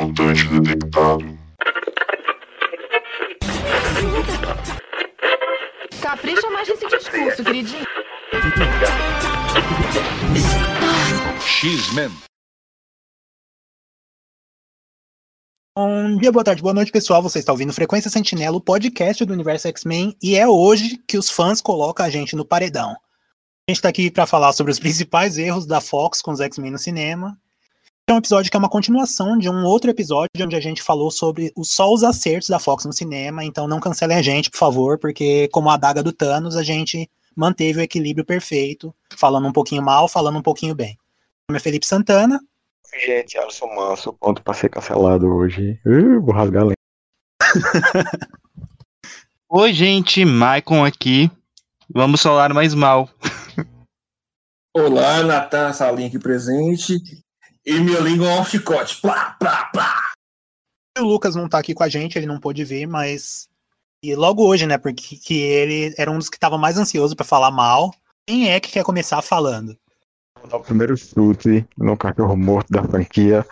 [0.00, 1.38] Mutante detectado.
[6.00, 7.86] Capricha mais nesse discurso, queridinho.
[11.42, 12.10] X-Men.
[15.76, 17.22] Bom dia, boa tarde, boa noite, pessoal.
[17.22, 21.28] Você está ouvindo Frequência Sentinela, o podcast do universo X-Men, e é hoje que os
[21.28, 22.92] fãs colocam a gente no paredão.
[22.92, 26.70] A gente está aqui para falar sobre os principais erros da Fox com os X-Men
[26.70, 27.38] no cinema.
[28.10, 31.12] É um episódio que é uma continuação de um outro episódio onde a gente falou
[31.12, 34.58] sobre os, só os acertos da Fox no cinema, então não cancelem a gente, por
[34.58, 39.52] favor, porque como a adaga do Thanos, a gente manteve o equilíbrio perfeito, falando um
[39.52, 40.98] pouquinho mal, falando um pouquinho bem.
[40.98, 42.40] Meu nome é Felipe Santana.
[43.06, 45.78] Gente, Alisson Manso, ponto pra ser cancelado hoje.
[45.86, 46.74] Uh, vou rasgar a lenda.
[49.48, 51.30] Oi, gente, Maicon aqui.
[51.88, 53.08] Vamos falar mais mal.
[54.74, 56.98] Olá, Natan, salinha aqui presente.
[57.70, 59.00] E minha língua é um chicote.
[59.00, 60.12] Plá, plá, plá.
[60.98, 63.48] O Lucas não tá aqui com a gente, ele não pôde vir, mas.
[64.02, 64.76] E logo hoje, né?
[64.76, 67.94] Porque que ele era um dos que tava mais ansioso para falar mal.
[68.26, 69.78] Quem é que quer começar falando?
[70.40, 73.46] Vou dar o primeiro chute no cachorro morto da franquia.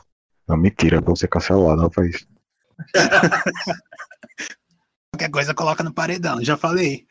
[0.48, 2.26] Não, mentira, vou ser cancelado, rapaz.
[5.14, 7.06] Qualquer coisa coloca no paredão, já falei.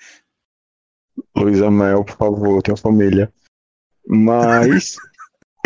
[1.33, 3.31] Luísa Mel, por favor, tenha família.
[4.05, 4.97] Mas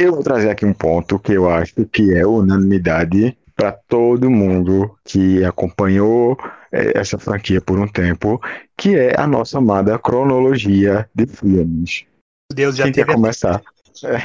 [0.03, 4.95] eu vou trazer aqui um ponto que eu acho que é unanimidade para todo mundo
[5.03, 6.38] que acompanhou
[6.71, 8.41] eh, essa franquia por um tempo,
[8.77, 12.05] que é a nossa amada cronologia de filmes.
[12.52, 13.61] Deus já Quem teve quer começar?
[14.03, 14.17] É,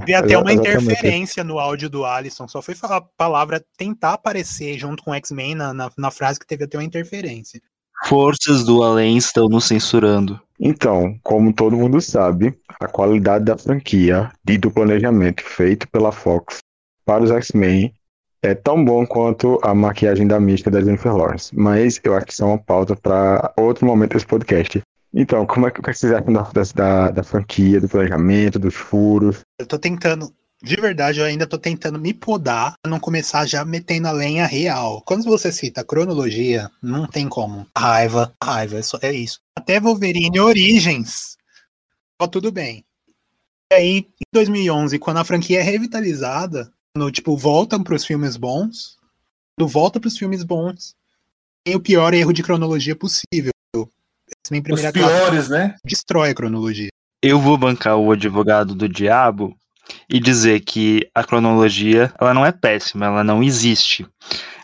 [0.00, 2.46] Devia ter uma interferência no áudio do Alisson.
[2.46, 6.38] Só foi falar a palavra tentar aparecer junto com o X-Men na, na, na frase
[6.38, 7.60] que teve até uma interferência.
[8.06, 10.40] Forças do além estão nos censurando.
[10.66, 16.60] Então, como todo mundo sabe, a qualidade da franquia e do planejamento feito pela Fox
[17.04, 17.92] para os X-Men
[18.42, 21.54] é tão bom quanto a maquiagem da mística da Jennifer Lawrence.
[21.54, 24.80] Mas eu acho que isso é uma pauta para outro momento desse podcast.
[25.12, 29.42] Então, como é que vocês acham da, da, da franquia, do planejamento, dos furos?
[29.60, 30.32] Eu tô tentando,
[30.64, 34.46] de verdade, eu ainda tô tentando me podar pra não começar já metendo a lenha
[34.46, 35.02] real.
[35.02, 37.66] Quando você cita a cronologia, não tem como.
[37.76, 39.40] Raiva, raiva, é, só, é isso.
[39.54, 41.36] Até Wolverine Origins,
[42.20, 42.82] ó, tudo bem.
[43.70, 48.96] E aí, em 2011, quando a franquia é revitalizada, no tipo, voltam pros filmes bons,
[49.58, 50.94] quando volta pros filmes bons,
[51.62, 53.52] tem o pior erro de cronologia possível.
[53.76, 55.76] Os primeira classe piores, né?
[55.84, 56.88] destrói a cronologia.
[57.22, 59.56] Eu vou bancar o advogado do diabo
[60.08, 64.06] e dizer que a cronologia ela não é péssima, ela não existe.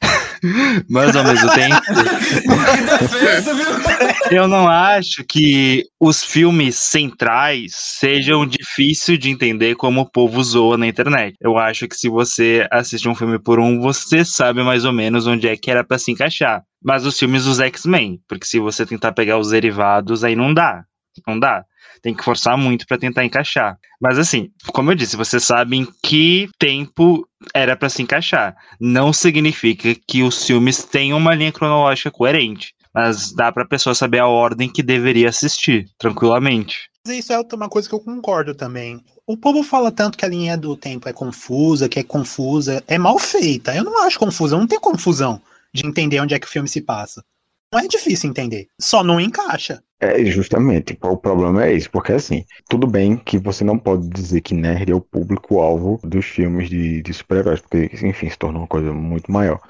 [0.89, 1.77] Mas ao mesmo tempo,
[4.31, 10.79] eu não acho que os filmes centrais sejam difíceis de entender como o povo zoa
[10.79, 11.37] na internet.
[11.41, 15.27] Eu acho que se você assiste um filme por um, você sabe mais ou menos
[15.27, 16.63] onde é que era pra se encaixar.
[16.83, 20.85] Mas os filmes dos X-Men, porque se você tentar pegar os derivados, aí não dá.
[21.27, 21.65] Não dá.
[22.03, 23.79] Tem que forçar muito pra tentar encaixar.
[24.01, 28.57] Mas assim, como eu disse, você sabe em que tempo era pra se encaixar.
[28.81, 32.75] Não significa que os filmes tenham uma linha cronológica coerente.
[32.93, 36.91] Mas dá pra pessoa saber a ordem que deveria assistir, tranquilamente.
[37.07, 39.01] Isso é uma coisa que eu concordo também.
[39.27, 42.83] O povo fala tanto que a linha do tempo é confusa, que é confusa.
[42.87, 43.75] É mal feita.
[43.75, 45.41] Eu não acho confusa, não tem confusão
[45.73, 47.25] de entender onde é que o filme se passa.
[47.73, 48.67] Não é difícil entender.
[48.81, 49.83] Só não encaixa.
[50.01, 54.41] É, justamente, o problema é esse, porque assim, tudo bem que você não pode dizer
[54.41, 58.69] que nerd é o público-alvo dos filmes de, de super-heróis, porque, enfim, se tornou uma
[58.69, 59.61] coisa muito maior.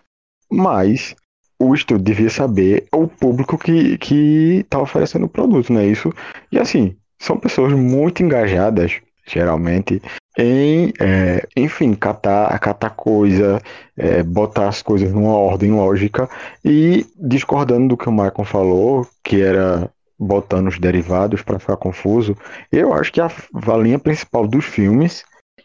[0.50, 1.16] Mas
[1.58, 6.10] o estúdio devia saber o público que, que tá oferecendo o produto, não é isso?
[6.50, 10.00] E assim, são pessoas muito engajadas, geralmente,
[10.38, 13.60] em, é, enfim, catar, catar coisa,
[13.96, 16.28] é, botar as coisas numa ordem lógica
[16.64, 22.36] e discordando do que o Michael falou, que era botando os derivados para ficar confuso,
[22.70, 25.24] eu acho que a, a linha principal dos filmes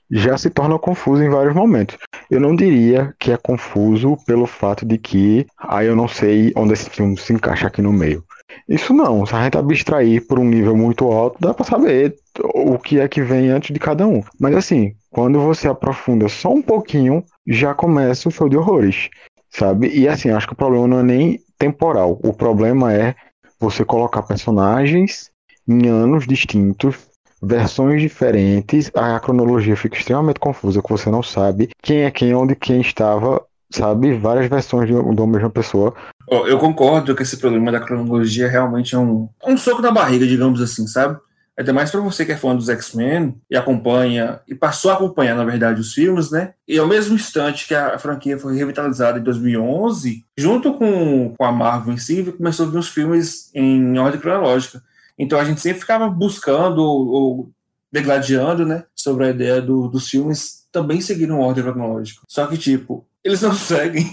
[0.09, 1.97] já se torna confusa em vários momentos.
[2.29, 6.73] Eu não diria que é confuso pelo fato de que, ah, eu não sei onde
[6.73, 8.23] esse filme se encaixa aqui no meio.
[8.69, 12.77] Isso não, se a gente abstrair por um nível muito alto, dá para saber o
[12.77, 14.21] que é que vem antes de cada um.
[14.39, 19.09] Mas assim, quando você aprofunda só um pouquinho, já começa o show de horrores,
[19.49, 19.87] sabe?
[19.87, 22.19] E assim, acho que o problema não é nem temporal.
[22.23, 23.15] O problema é
[23.59, 25.31] você colocar personagens
[25.67, 26.97] em anos distintos,
[27.41, 32.55] versões diferentes, a cronologia fica extremamente confusa, que você não sabe quem é quem, onde
[32.55, 34.13] quem estava, sabe?
[34.17, 35.93] Várias versões de uma mesma pessoa.
[36.29, 40.59] Eu concordo que esse problema da cronologia realmente é um, um soco na barriga, digamos
[40.61, 41.19] assim, sabe?
[41.57, 45.35] Ainda mais para você que é fã dos X-Men e acompanha, e passou a acompanhar,
[45.35, 46.53] na verdade, os filmes, né?
[46.67, 51.51] E ao mesmo instante que a franquia foi revitalizada em 2011, junto com, com a
[51.51, 54.83] Marvel em si, começou a vir os filmes em ordem cronológica.
[55.17, 57.51] Então a gente sempre ficava buscando ou, ou
[57.89, 62.21] degladiando, né, sobre a ideia do, dos filmes também seguiram ordem cronológica.
[62.27, 64.05] Só que, tipo, eles não seguem.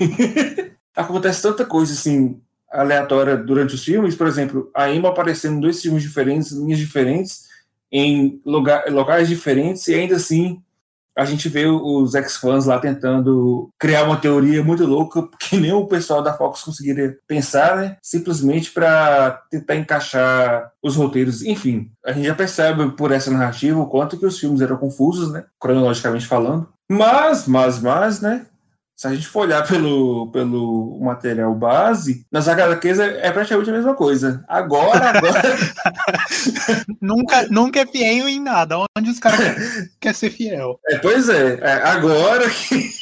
[0.95, 2.41] Acontece tanta coisa, assim,
[2.73, 4.15] aleatória durante os filmes.
[4.15, 7.45] Por exemplo, a Emma aparecendo em dois filmes diferentes, linhas diferentes,
[7.91, 10.63] em lugar, locais diferentes, e ainda assim
[11.17, 15.87] a gente vê os ex-fãs lá tentando criar uma teoria muito louca que nem o
[15.87, 17.97] pessoal da Fox conseguiria pensar, né?
[18.03, 21.43] Simplesmente para tentar encaixar os roteiros.
[21.43, 25.31] Enfim, a gente já percebe por essa narrativa o quanto que os filmes eram confusos,
[25.31, 25.45] né?
[25.61, 26.69] Cronologicamente falando.
[26.91, 28.47] Mas, mas, mas, né?
[29.03, 33.73] Se a gente for olhar pelo, pelo material base, nas HQs é, é praticamente a
[33.73, 34.45] mesma coisa.
[34.47, 35.43] Agora, agora.
[37.03, 38.77] nunca, nunca é fiel em nada.
[38.97, 40.79] Onde os caras querem quer ser fiel?
[40.89, 42.93] É, pois é, é, agora que.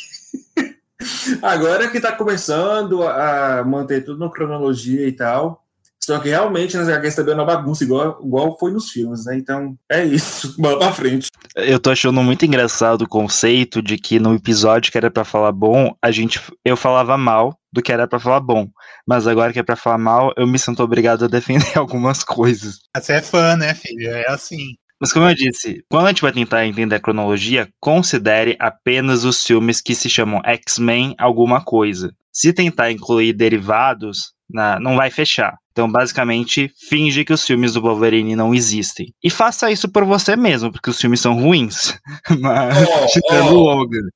[1.45, 5.63] agora que tá começando a manter tudo na cronologia e tal.
[6.03, 9.37] Só que realmente nas HQs também é uma bagunça, igual, igual foi nos filmes, né?
[9.37, 11.29] Então é isso, bola pra frente.
[11.55, 15.53] Eu tô achando muito engraçado o conceito de que no episódio que era para falar
[15.53, 18.69] bom, a gente eu falava mal do que era para falar bom.
[19.07, 22.81] Mas agora que é para falar mal, eu me sinto obrigado a defender algumas coisas.
[22.97, 24.11] Você é fã, né, filho?
[24.11, 24.77] É assim.
[25.01, 29.43] Mas como eu disse, quando a gente vai tentar entender a cronologia, considere apenas os
[29.43, 32.13] filmes que se chamam X-Men alguma coisa.
[32.31, 35.57] Se tentar incluir derivados, na, não vai fechar.
[35.73, 39.15] Então, basicamente, finge que os filmes do Wolverine não existem.
[39.23, 41.99] E faça isso por você mesmo, porque os filmes são ruins.
[42.41, 44.09] Mas, oh, tirando oh, Logan.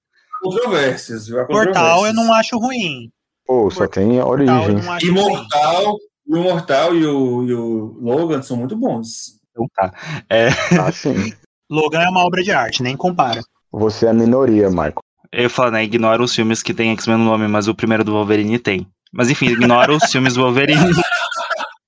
[0.42, 1.46] Controvérsias, viu?
[1.46, 3.10] Portal eu não acho ruim.
[3.46, 4.78] Pô, só tem origem.
[5.02, 5.96] Imortal,
[6.26, 9.38] o Imortal e o, e o Logan são muito bons.
[9.50, 9.92] Então tá.
[10.28, 10.48] É...
[10.80, 11.32] Ah, sim.
[11.70, 13.40] Logan é uma obra de arte, nem compara.
[13.72, 15.02] Você é a minoria, Michael.
[15.32, 15.82] Eu falo, né?
[15.82, 18.86] Ignora os filmes que tem X-Men no nome, mas o primeiro do Wolverine tem.
[19.14, 20.80] Mas enfim, ignora os filmes Wolverine.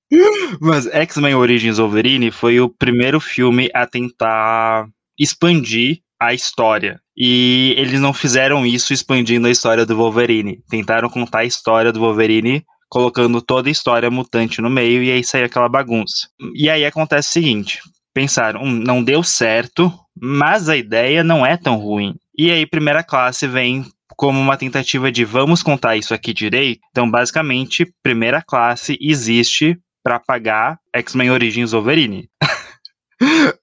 [0.61, 4.87] Mas X-Men Origins Wolverine foi o primeiro filme a tentar
[5.19, 6.99] expandir a história.
[7.15, 10.59] E eles não fizeram isso expandindo a história do Wolverine.
[10.69, 15.23] Tentaram contar a história do Wolverine colocando toda a história mutante no meio e aí
[15.23, 16.27] saiu aquela bagunça.
[16.55, 17.79] E aí acontece o seguinte:
[18.13, 22.15] pensaram, hum, não deu certo, mas a ideia não é tão ruim.
[22.37, 23.85] E aí, primeira classe vem
[24.17, 26.81] como uma tentativa de vamos contar isso aqui direito.
[26.89, 32.27] Então, basicamente, primeira classe existe para pagar X-Men Origins Wolverine.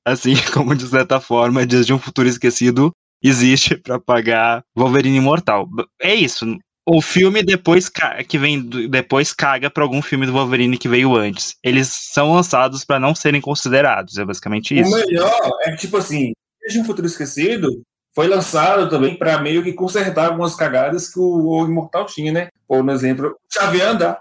[0.04, 2.92] assim como, de certa forma, Dias de um Futuro Esquecido
[3.22, 5.68] existe para pagar Wolverine Imortal.
[6.00, 6.46] É isso.
[6.86, 7.90] O filme depois
[8.28, 11.54] que vem depois caga para algum filme do Wolverine que veio antes.
[11.64, 14.90] Eles são lançados para não serem considerados, é basicamente isso.
[14.90, 17.82] O melhor é que tipo assim, Dias de um Futuro Esquecido
[18.14, 22.48] foi lançado também para meio que consertar algumas cagadas que o, Imortal tinha, né?
[22.66, 24.20] Por exemplo, Xavier andar.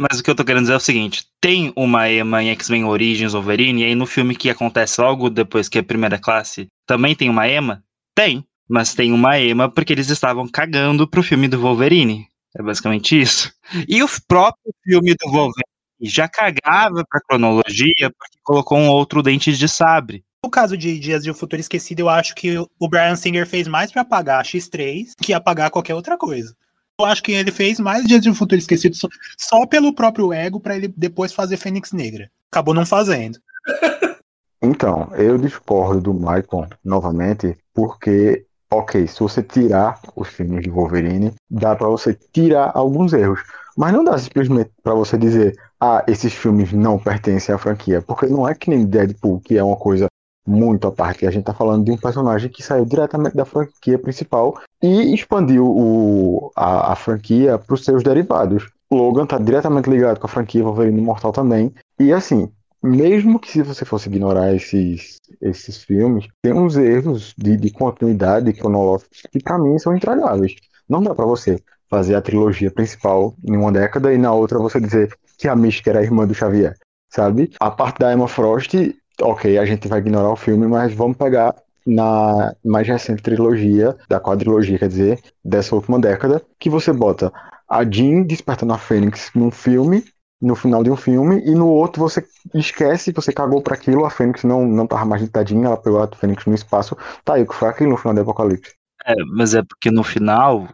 [0.00, 2.84] Mas o que eu tô querendo dizer é o seguinte: tem uma Emma em X-Men
[2.84, 7.14] Origins Wolverine, e aí no filme que acontece logo depois que é primeira classe, também
[7.14, 7.82] tem uma Emma?
[8.14, 8.44] Tem.
[8.66, 12.26] Mas tem uma Emma porque eles estavam cagando pro filme do Wolverine.
[12.56, 13.52] É basicamente isso.
[13.86, 15.64] E o próprio filme do Wolverine
[16.00, 20.24] já cagava pra cronologia porque colocou um outro dente de sabre.
[20.44, 23.66] No caso de Dias de um Futuro Esquecido, eu acho que o Brian Singer fez
[23.66, 26.54] mais para apagar a X3 que apagar qualquer outra coisa.
[27.00, 29.08] Eu acho que ele fez mais Dias de um Futuro Esquecido só,
[29.38, 32.30] só pelo próprio ego para ele depois fazer Fênix Negra.
[32.52, 33.38] Acabou não fazendo.
[34.62, 41.34] Então, eu discordo do Michael novamente, porque, ok, se você tirar os filmes de Wolverine,
[41.50, 43.40] dá para você tirar alguns erros.
[43.76, 48.00] Mas não dá simplesmente para você dizer, ah, esses filmes não pertencem à franquia.
[48.00, 50.06] Porque não é que nem Deadpool, que é uma coisa
[50.46, 51.26] muito à parte.
[51.26, 55.66] A gente tá falando de um personagem que saiu diretamente da franquia principal e expandiu
[55.66, 58.68] o, a, a franquia para os seus derivados.
[58.90, 61.72] Logan tá diretamente ligado com a franquia Wolverine Imortal também.
[61.98, 62.50] E assim,
[62.82, 68.52] mesmo que se você fosse ignorar esses, esses filmes, tem uns erros de, de continuidade
[68.52, 70.54] cronológicos que para mim são intragáveis.
[70.88, 71.58] Não dá para você
[71.88, 75.90] fazer a trilogia principal em uma década e na outra você dizer que a Mística
[75.90, 76.76] era a irmã do Xavier,
[77.08, 77.50] sabe?
[77.58, 78.74] A parte da Emma Frost
[79.20, 81.54] ok, a gente vai ignorar o filme, mas vamos pegar
[81.86, 87.32] na mais recente trilogia, da quadrilogia, quer dizer, dessa última década, que você bota
[87.68, 90.04] a Jean despertando a Fênix num filme,
[90.40, 94.10] no final de um filme, e no outro você esquece, você cagou para aquilo, a
[94.10, 97.46] Fênix não, não tava mais ditadinha, ela pegou a Fênix no espaço, tá aí, o
[97.46, 98.72] que foi aquilo no final do Apocalipse.
[99.06, 100.68] É, mas é porque no final,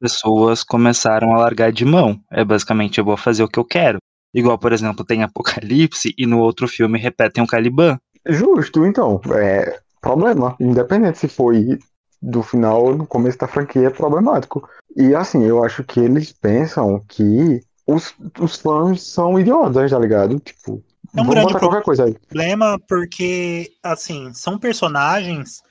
[0.00, 2.18] pessoas começaram a largar de mão.
[2.30, 3.98] É basicamente, eu vou fazer o que eu quero.
[4.32, 7.98] Igual, por exemplo, tem Apocalipse e no outro filme repetem o Caliban.
[8.26, 9.20] Justo, então.
[9.34, 10.56] É problema.
[10.60, 11.78] Independente se foi
[12.22, 14.68] do final no começo da franquia, é problemático.
[14.96, 20.38] E assim, eu acho que eles pensam que os, os fãs são idiotas, tá ligado?
[20.38, 20.82] Tipo,
[21.16, 25.62] É um grande problema porque, assim, são personagens.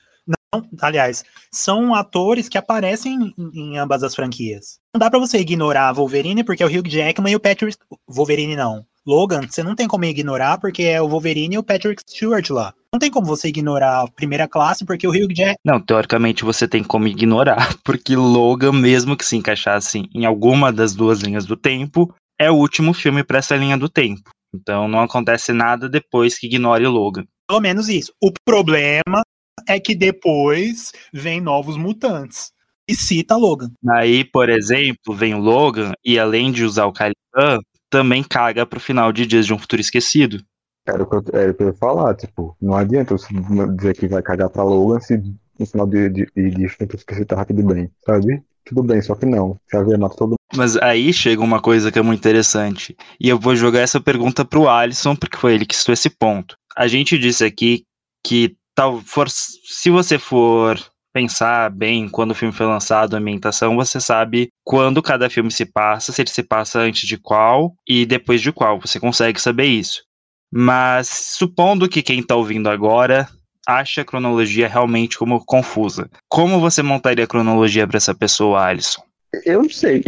[0.80, 4.80] Aliás, são atores que aparecem em, em ambas as franquias.
[4.94, 7.76] Não dá pra você ignorar Wolverine porque é o Hugh Jackman e o Patrick.
[8.08, 8.84] Wolverine não.
[9.06, 12.74] Logan, você não tem como ignorar porque é o Wolverine e o Patrick Stewart lá.
[12.92, 15.56] Não tem como você ignorar a primeira classe porque o Hugh Jackman.
[15.64, 20.94] Não, teoricamente você tem como ignorar, porque Logan, mesmo que se encaixasse em alguma das
[20.94, 24.30] duas linhas do tempo, é o último filme para essa linha do tempo.
[24.52, 27.24] Então não acontece nada depois que ignore Logan.
[27.48, 28.12] Pelo menos isso.
[28.20, 29.22] O problema
[29.68, 32.52] é que depois vem novos mutantes.
[32.88, 33.70] E cita Logan.
[33.88, 38.80] Aí, por exemplo, vem o Logan e além de usar o Caliban, também caga pro
[38.80, 40.42] final de Dias de um Futuro Esquecido.
[40.86, 43.28] Era o que eu, era o que eu ia falar, tipo, não adianta você
[43.76, 45.22] dizer que vai cagar pra Logan se
[45.60, 48.42] no final de, de, de, de eu esqueci tá tudo bem, sabe?
[48.64, 49.58] Tudo bem, só que não.
[49.70, 50.38] Xavier mata todo mundo.
[50.56, 52.96] Mas aí chega uma coisa que é muito interessante.
[53.20, 56.56] E eu vou jogar essa pergunta pro Alisson, porque foi ele que citou esse ponto.
[56.76, 57.84] A gente disse aqui
[58.24, 60.80] que tal for, se você for
[61.12, 65.66] pensar bem quando o filme foi lançado, a ambientação, você sabe quando cada filme se
[65.66, 68.80] passa, se ele se passa antes de qual e depois de qual.
[68.80, 70.02] Você consegue saber isso.
[70.50, 73.28] Mas supondo que quem tá ouvindo agora
[73.68, 76.08] acha a cronologia realmente como confusa.
[76.26, 79.02] Como você montaria a cronologia para essa pessoa, Alisson?
[79.44, 80.02] Eu não sei.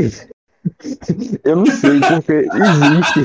[1.45, 3.21] Eu não sei porque existe.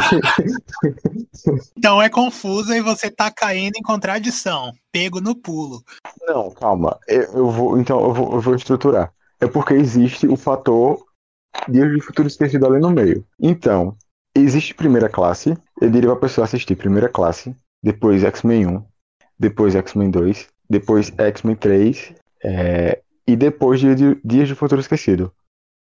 [1.78, 4.72] Então é confusa e você tá caindo em contradição.
[4.92, 5.84] Pego no pulo.
[6.28, 6.98] Não, calma.
[7.08, 9.12] Eu, eu vou, então eu vou, eu vou estruturar.
[9.40, 11.00] É porque existe o fator
[11.70, 13.24] Dias de Futuro Esquecido ali no meio.
[13.40, 13.96] Então,
[14.36, 15.56] existe primeira classe.
[15.80, 18.84] Eu diria pra pessoa assistir primeira classe, depois X-Men 1,
[19.40, 22.14] depois X-Men 2, depois X-Men 3,
[22.44, 25.32] é, e depois Dia de- Dias de Futuro Esquecido.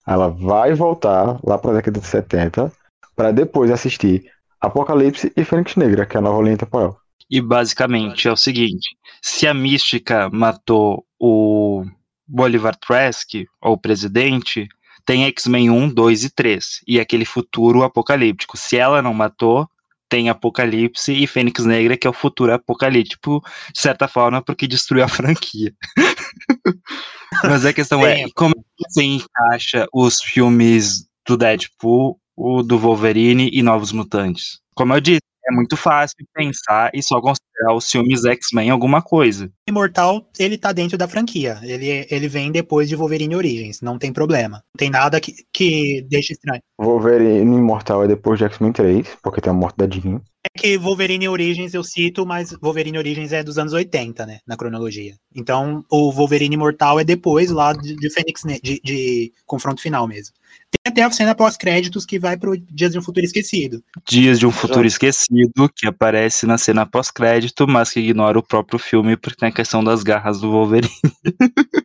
[0.08, 2.72] Ela vai voltar lá pra década de 70
[3.16, 4.26] para depois assistir
[4.60, 6.98] Apocalipse e Fênix Negra, que é a nova linha temporal.
[7.30, 11.84] E basicamente é o seguinte: se a Mística matou o
[12.28, 14.68] Bolivar Trask, ou o presidente,
[15.06, 16.82] tem X-Men 1, 2 e 3.
[16.88, 18.58] E aquele futuro apocalíptico.
[18.58, 19.68] Se ela não matou,
[20.10, 23.42] tem Apocalipse e Fênix Negra, que é o futuro apocalíptico,
[23.74, 25.74] de certa forma, porque destruiu a franquia.
[27.44, 28.32] Mas a questão é, Sim.
[28.36, 34.60] como é que você encaixa os filmes do Deadpool, o do Wolverine e Novos Mutantes?
[34.76, 39.52] Como eu disse, é muito fácil pensar e só considerar os filmes X-Men alguma coisa.
[39.70, 41.60] Imortal, ele tá dentro da franquia.
[41.62, 43.82] Ele, ele vem depois de Wolverine Origins.
[43.82, 44.58] Não tem problema.
[44.58, 46.62] Não tem nada que, que deixe estranho.
[46.80, 50.22] Wolverine Imortal é depois de X-Men 3, porque tem a morte da Jean.
[50.46, 54.40] É que Wolverine Origins eu cito, mas Wolverine Origins é dos anos 80, né?
[54.46, 55.16] Na cronologia.
[55.34, 60.08] Então, o Wolverine Imortal é depois lá de, de Fênix, Ne- de, de confronto final
[60.08, 60.36] mesmo.
[60.70, 63.84] Tem até a cena pós-créditos que vai pro Dias de um Futuro Esquecido.
[64.08, 68.78] Dias de um Futuro Esquecido, que aparece na cena pós-crédito, mas que ignora o próprio
[68.78, 70.94] filme porque tem a questão das garras do Wolverine.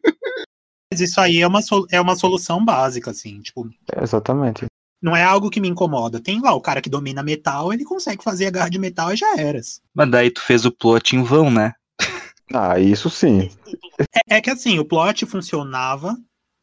[0.93, 1.61] Mas isso aí é uma,
[1.93, 3.41] é uma solução básica, assim.
[3.41, 4.67] Tipo, É, exatamente.
[5.03, 6.21] Não é algo que me incomoda.
[6.21, 9.17] Tem lá o cara que domina metal, ele consegue fazer a garra de metal e
[9.17, 9.81] já eras.
[9.95, 11.73] Mas daí tu fez o plot em vão, né?
[12.53, 13.51] Ah, isso sim.
[14.29, 16.17] É, é que assim, o plot funcionava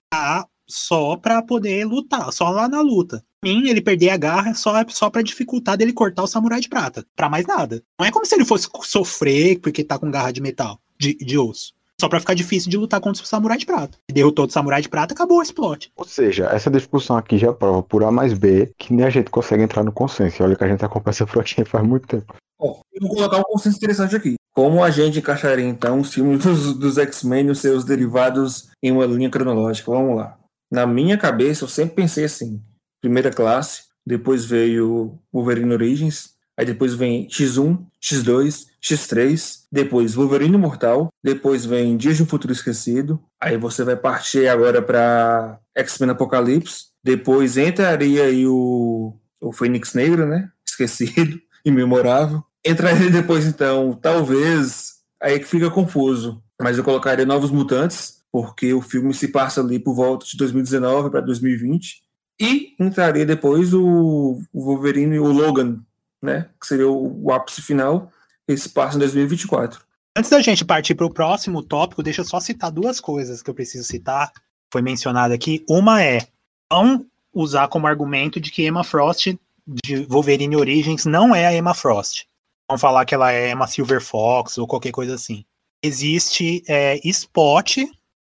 [0.10, 3.24] pra- só pra poder lutar, só lá na luta.
[3.42, 7.06] Mim, ele perder a garra só, só pra dificultar dele cortar o samurai de prata.
[7.16, 7.82] Pra mais nada.
[7.98, 11.38] Não é como se ele fosse sofrer porque tá com garra de metal, de, de
[11.38, 11.72] osso.
[12.00, 13.98] Só pra ficar difícil de lutar contra o samurai de prata.
[14.12, 15.92] Derrotou o samurai de prata, acabou esse plot.
[15.96, 19.32] Ou seja, essa discussão aqui já prova por A mais B que nem a gente
[19.32, 20.42] consegue entrar no consenso.
[20.42, 22.36] E Olha que a gente acompanha essa franquia faz muito tempo.
[22.60, 24.36] Bom, eu vou colocar um consenso interessante aqui.
[24.54, 28.92] Como a gente encaixaria, então, os filmes dos, dos X-Men e os seus derivados em
[28.92, 29.92] uma linha cronológica?
[29.92, 30.38] Vamos lá.
[30.72, 32.62] Na minha cabeça, eu sempre pensei assim:
[33.02, 41.10] primeira classe, depois veio Wolverine Origins, aí depois vem X1, X2, X3, depois Wolverine Imortal,
[41.24, 46.86] depois vem Dias de um Futuro Esquecido, aí você vai partir agora para X-Men Apocalipse,
[47.04, 50.50] depois entraria aí o, o Fênix Negra, né?
[50.68, 52.44] Esquecido, imemorável.
[52.66, 58.82] Entraria depois, então, talvez, aí que fica confuso, mas eu colocaria Novos Mutantes, porque o
[58.82, 62.02] filme se passa ali por volta de 2019 para 2020,
[62.40, 65.80] e entraria depois o, o Wolverine e o Logan,
[66.28, 66.50] né?
[66.60, 68.12] Que seria o, o ápice final,
[68.46, 69.82] que se passa em 2024.
[70.16, 73.50] Antes da gente partir para o próximo tópico, deixa eu só citar duas coisas que
[73.50, 74.32] eu preciso citar.
[74.72, 75.64] Foi mencionado aqui.
[75.70, 76.28] Uma é
[76.72, 81.74] não usar como argumento de que Emma Frost de Wolverine Origins não é a Emma
[81.74, 82.26] Frost.
[82.70, 85.46] Vão falar que ela é Emma Silver Fox ou qualquer coisa assim.
[85.84, 87.78] Existe é, spot,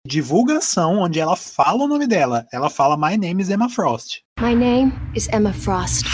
[0.06, 2.47] divulgação, onde ela fala o nome dela.
[2.52, 4.23] Ela fala My name is Emma Frost.
[4.40, 6.06] My name is Emma Frost.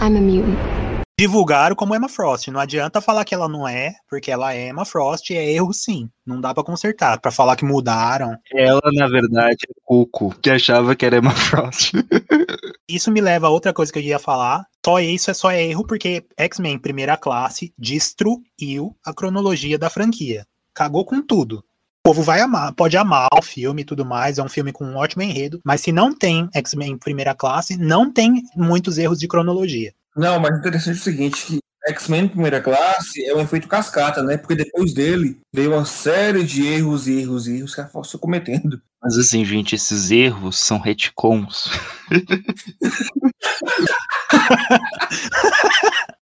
[0.00, 0.91] I'm a mutant
[1.22, 2.48] divulgaram como Emma Frost.
[2.48, 5.72] Não adianta falar que ela não é, porque ela é Emma Frost e é erro
[5.72, 6.10] sim.
[6.26, 7.20] Não dá para consertar.
[7.20, 8.36] Para falar que mudaram.
[8.52, 11.92] Ela, na verdade, é Cuco, que achava que era Emma Frost.
[12.88, 14.66] isso me leva a outra coisa que eu ia falar.
[14.84, 20.44] Só isso é só erro porque X-Men primeira classe destruiu a cronologia da franquia.
[20.74, 21.58] Cagou com tudo.
[22.04, 24.84] O povo vai amar, pode amar o filme e tudo mais, é um filme com
[24.84, 29.28] um ótimo enredo, mas se não tem X-Men primeira classe, não tem muitos erros de
[29.28, 29.94] cronologia.
[30.16, 34.36] Não, mas interessante é o seguinte, que X-Men primeira classe é um efeito cascata, né?
[34.36, 38.14] Porque depois dele veio uma série de erros e erros e erros que a Fox
[38.14, 38.80] cometendo.
[39.02, 41.64] Mas assim, gente, esses erros são retcons.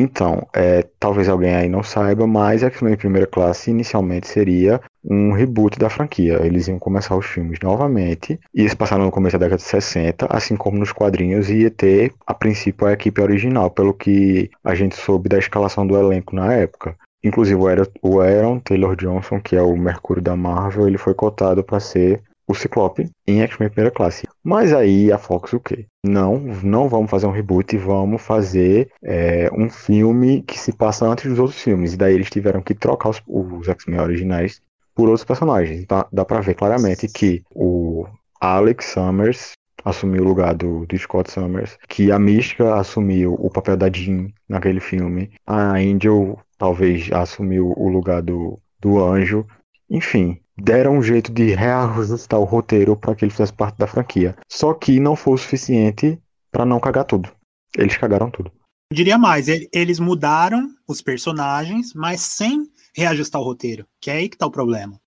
[0.00, 5.76] Então, é, talvez alguém aí não saiba, mas X-Men Primeira Classe inicialmente seria um reboot
[5.76, 6.38] da franquia.
[6.40, 10.26] Eles iam começar os filmes novamente, ia se passar no começo da década de 60,
[10.30, 14.94] assim como nos quadrinhos, ia ter, a princípio, a equipe original, pelo que a gente
[14.94, 16.94] soube da escalação do elenco na época.
[17.24, 17.60] Inclusive
[18.00, 22.22] o Aaron Taylor Johnson, que é o Mercúrio da Marvel, ele foi cotado para ser
[22.48, 24.26] o Ciclope em X-Men Primeira Classe.
[24.42, 25.86] Mas aí a Fox o quê?
[26.02, 31.28] Não, não vamos fazer um reboot, vamos fazer é, um filme que se passa antes
[31.28, 31.92] dos outros filmes.
[31.92, 34.62] E daí eles tiveram que trocar os, os X-Men originais
[34.94, 35.80] por outros personagens.
[35.80, 38.06] Então, dá pra ver claramente que o
[38.40, 39.52] Alex Summers
[39.84, 44.28] assumiu o lugar do, do Scott Summers, que a Mística assumiu o papel da Jean
[44.48, 49.46] naquele filme, a Angel talvez assumiu o lugar do, do Anjo.
[49.88, 54.36] Enfim, deram um jeito de reajustar o roteiro para que ele fizesse parte da franquia.
[54.48, 56.18] Só que não foi o suficiente
[56.50, 57.30] para não cagar tudo.
[57.76, 58.50] Eles cagaram tudo.
[58.90, 64.28] Eu diria mais, eles mudaram os personagens, mas sem reajustar o roteiro, que é aí
[64.28, 64.98] que tá o problema.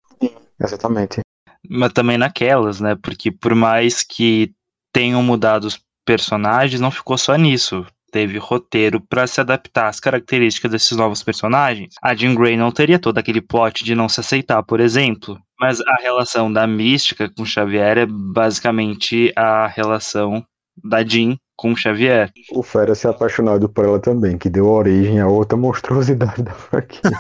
[0.59, 1.19] Exatamente.
[1.67, 2.95] Mas também naquelas, né?
[2.95, 4.53] Porque por mais que
[4.93, 10.71] tenham mudado os personagens, não ficou só nisso teve roteiro para se adaptar às características
[10.71, 11.95] desses novos personagens.
[12.01, 15.39] A Jean Grey não teria todo aquele plot de não se aceitar, por exemplo.
[15.59, 20.45] Mas a relação da mística com Xavier é basicamente a relação
[20.83, 22.31] da Jean com Xavier.
[22.51, 27.11] O Fera se apaixonado por ela também, que deu origem a outra monstruosidade da franquia.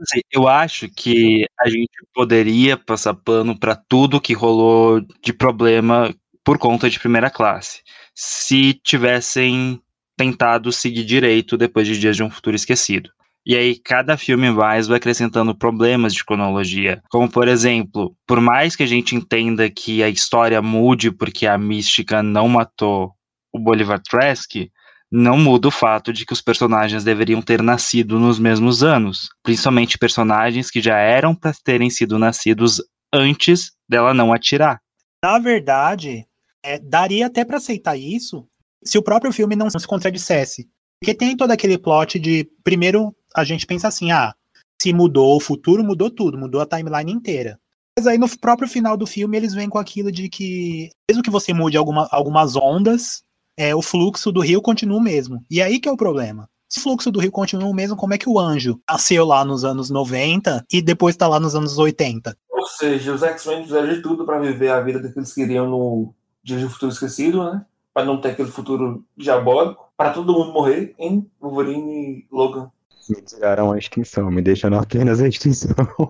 [0.00, 6.12] Assim, eu acho que a gente poderia passar pano para tudo que rolou de problema
[6.42, 7.82] por conta de primeira classe
[8.22, 9.80] se tivessem
[10.14, 13.08] tentado seguir direito depois de Dias de um Futuro Esquecido.
[13.46, 17.02] E aí, cada filme mais vai acrescentando problemas de cronologia.
[17.08, 21.56] Como, por exemplo, por mais que a gente entenda que a história mude porque a
[21.56, 23.14] mística não matou
[23.50, 24.68] o Bolivar Trask,
[25.10, 29.30] não muda o fato de que os personagens deveriam ter nascido nos mesmos anos.
[29.42, 34.78] Principalmente personagens que já eram para terem sido nascidos antes dela não atirar.
[35.24, 36.26] Na verdade,
[36.62, 38.46] é, daria até para aceitar isso
[38.82, 40.68] se o próprio filme não se contradissesse.
[41.00, 44.34] Porque tem todo aquele plot de, primeiro, a gente pensa assim, ah,
[44.80, 47.58] se mudou o futuro, mudou tudo, mudou a timeline inteira.
[47.96, 51.30] Mas aí no próprio final do filme eles vêm com aquilo de que, mesmo que
[51.30, 53.22] você mude alguma, algumas ondas,
[53.58, 55.44] é, o fluxo do rio continua o mesmo.
[55.50, 56.48] E aí que é o problema.
[56.68, 59.44] Se o fluxo do rio continua o mesmo, como é que o anjo nasceu lá
[59.44, 62.36] nos anos 90 e depois tá lá nos anos 80?
[62.50, 66.14] Ou seja, os X-Men fizeram de tudo para viver a vida que eles queriam no
[66.42, 67.64] Dias do Futuro Esquecido, né?
[67.92, 72.70] Para não ter aquele futuro diabólico, para todo mundo morrer em Wolverine e Logan.
[73.08, 75.74] Me tiraram a extinção, me deixando apenas a extinção.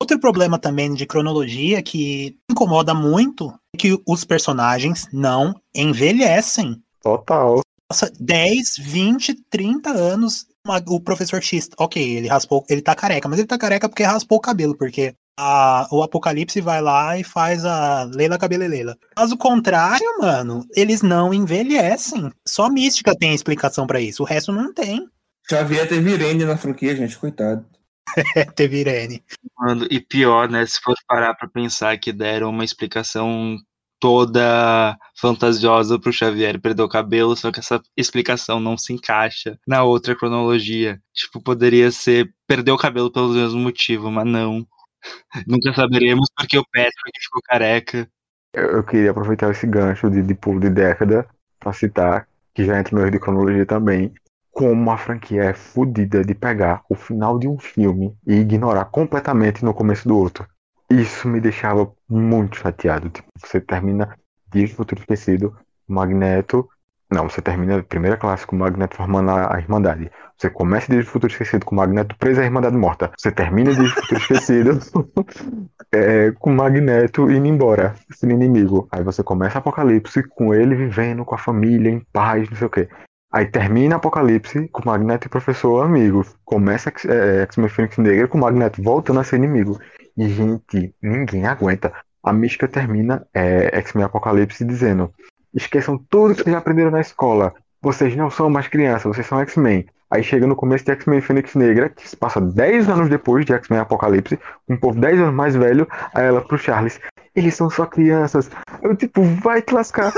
[0.00, 6.82] Outro problema também de cronologia que incomoda muito é que os personagens não envelhecem.
[7.00, 7.60] Total.
[7.90, 10.46] Nossa, 10, 20, 30 anos.
[10.88, 14.38] O professor X, ok, ele raspou, ele tá careca, mas ele tá careca porque raspou
[14.38, 18.96] o cabelo, porque a, o Apocalipse vai lá e faz a Leila Cabelelela.
[19.16, 22.30] Mas o contrário, mano, eles não envelhecem.
[22.46, 25.08] Só Mística tem explicação para isso, o resto não tem.
[25.48, 27.64] Xavier teve Irene na franquia, gente, coitado.
[28.54, 29.22] teve Irene.
[29.58, 33.56] Mano, e pior, né, se for parar pra pensar que deram uma explicação
[34.02, 39.84] toda fantasiosa pro Xavier perder o cabelo, só que essa explicação não se encaixa na
[39.84, 41.00] outra cronologia.
[41.14, 44.66] Tipo, poderia ser perder o cabelo pelo mesmo motivo, mas não.
[45.46, 48.08] Nunca saberemos porque o Patrick ficou careca.
[48.52, 51.26] Eu, eu queria aproveitar esse gancho de, de pulo de década
[51.58, 54.12] para citar, que já entra no erro de cronologia também,
[54.50, 59.64] como a franquia é fodida de pegar o final de um filme e ignorar completamente
[59.64, 60.46] no começo do outro.
[60.90, 63.08] Isso me deixava muito chateado.
[63.08, 64.14] Tipo, você termina
[64.52, 65.56] Dias do Futuro Esquecido,
[65.88, 66.68] Magneto.
[67.12, 70.10] Não, você termina a primeira classe com o Magneto formando a, a Irmandade.
[70.38, 73.12] Você começa Dias do Futuro Esquecido com o Magneto preso à Irmandade Morta.
[73.18, 74.78] Você termina Dias do Futuro Esquecido
[75.92, 78.88] é, com o Magneto indo embora, sendo inimigo.
[78.90, 82.70] Aí você começa Apocalipse com ele vivendo com a família, em paz, não sei o
[82.70, 82.88] quê.
[83.30, 86.24] Aí termina Apocalipse com Magneto e professor amigo.
[86.46, 89.78] Começa é, X-Men Fênix Negra com Magneto voltando a ser inimigo.
[90.16, 91.92] E, gente, ninguém aguenta.
[92.24, 95.12] A mística termina é, X-Men Apocalipse dizendo:
[95.54, 97.54] esqueçam tudo que vocês aprenderam na escola.
[97.80, 99.86] Vocês não são mais crianças, vocês são X-Men.
[100.10, 103.52] Aí chega no começo de X-Men Fênix Negra, que se passa 10 anos depois de
[103.54, 104.38] X-Men Apocalipse,
[104.68, 107.00] um povo 10 anos mais velho, aí ela pro Charles,
[107.34, 108.50] eles são só crianças.
[108.82, 110.12] Eu tipo, vai te lascar.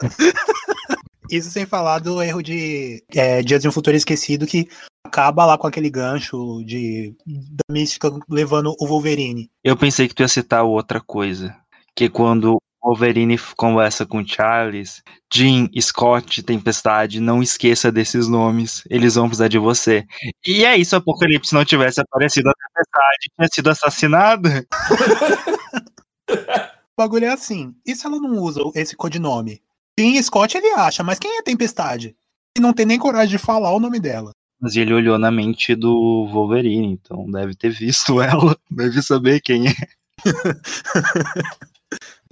[1.30, 4.68] Isso sem falar do erro de é, Dias de um Futuro Esquecido, que
[5.04, 9.50] acaba lá com aquele gancho de da mística levando o Wolverine.
[9.62, 11.54] Eu pensei que tu ia citar outra coisa.
[11.94, 19.16] Que quando o Wolverine conversa com Charles, Jean, Scott, Tempestade, não esqueça desses nomes, eles
[19.16, 20.06] vão precisar de você.
[20.46, 24.66] E é isso, Apocalipse não tivesse aparecido a Tempestade, tinha sido assassinada.
[26.30, 29.60] o bagulho é assim, e se ela não usa esse codinome?
[29.98, 32.16] Jean Scott ele acha, mas quem é Tempestade?
[32.56, 34.30] E não tem nem coragem de falar o nome dela.
[34.60, 39.68] Mas ele olhou na mente do Wolverine, então deve ter visto ela, deve saber quem
[39.68, 39.74] é.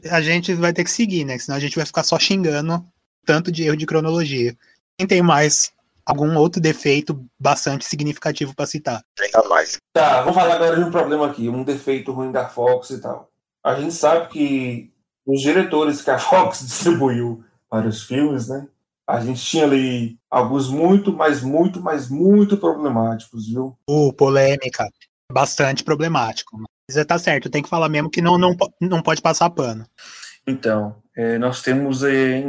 [0.05, 1.39] a gente vai ter que seguir, né?
[1.39, 2.85] Senão a gente vai ficar só xingando
[3.25, 4.57] tanto de erro de cronologia.
[4.99, 5.73] Quem tem mais
[6.05, 9.03] algum outro defeito bastante significativo para citar?
[9.21, 9.79] Ainda mais.
[9.93, 13.31] Tá, vamos falar agora de um problema aqui, um defeito ruim da Fox e tal.
[13.65, 14.93] A gente sabe que
[15.27, 18.67] os diretores que a Fox distribuiu para os filmes, né?
[19.09, 23.77] A gente tinha ali alguns muito, mas muito, mas muito problemáticos, viu?
[23.89, 24.89] Uh, polêmica.
[25.31, 26.61] Bastante problemático.
[26.89, 29.85] Mas tá certo, tem que falar mesmo que não, não, não pode passar pano.
[30.47, 32.45] Então, é, nós temos é,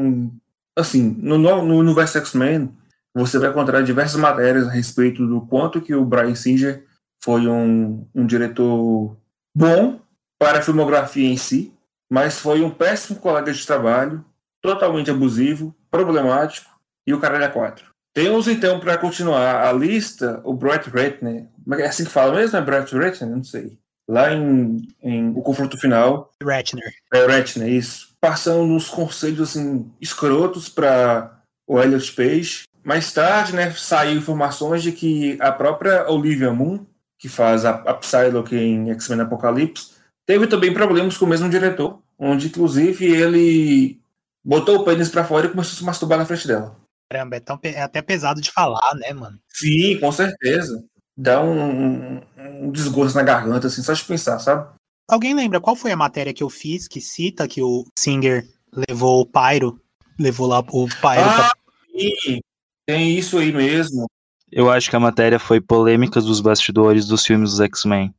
[0.76, 2.72] assim, no, no universo X-Men,
[3.16, 6.86] você vai encontrar diversas matérias a respeito do quanto que o Brian Singer
[7.20, 9.18] foi um, um diretor
[9.56, 10.00] bom
[10.38, 11.74] para a filmografia em si,
[12.10, 14.24] mas foi um péssimo colega de trabalho,
[14.62, 16.70] totalmente abusivo, problemático
[17.08, 17.86] e o caralho é quatro.
[18.14, 22.62] Temos então para continuar a lista o Brett Ratner, é assim que fala mesmo, é
[22.62, 23.36] Brett Ratner?
[23.36, 23.78] Não sei.
[24.08, 26.32] Lá em, em O Confronto Final.
[26.42, 26.94] Ratner.
[27.14, 28.16] É Ratner, isso.
[28.22, 32.64] Passando uns conselhos assim, escrotos para o Elliot Page.
[32.84, 36.86] Mais tarde, né, saiu informações de que a própria Olivia Moon,
[37.20, 39.92] que faz a, a Psylocke em X-Men Apocalipse,
[40.26, 44.00] teve também problemas com o mesmo diretor, onde inclusive ele
[44.44, 46.78] botou o pênis para fora e começou a se masturbar na frente dela.
[47.12, 49.38] Caramba, é, tão, é até pesado de falar, né, mano?
[49.50, 50.84] Sim, com certeza.
[51.18, 54.70] Dá um, um desgosto na garganta, assim, só de pensar, sabe?
[55.10, 59.22] Alguém lembra qual foi a matéria que eu fiz que cita que o Singer levou
[59.22, 59.82] o Pyro?
[60.20, 61.24] Levou lá o Pyro.
[61.24, 61.52] Ah, pra...
[62.00, 62.40] sim,
[62.86, 64.06] tem isso aí mesmo.
[64.52, 68.14] Eu acho que a matéria foi polêmicas dos bastidores dos filmes dos X-Men.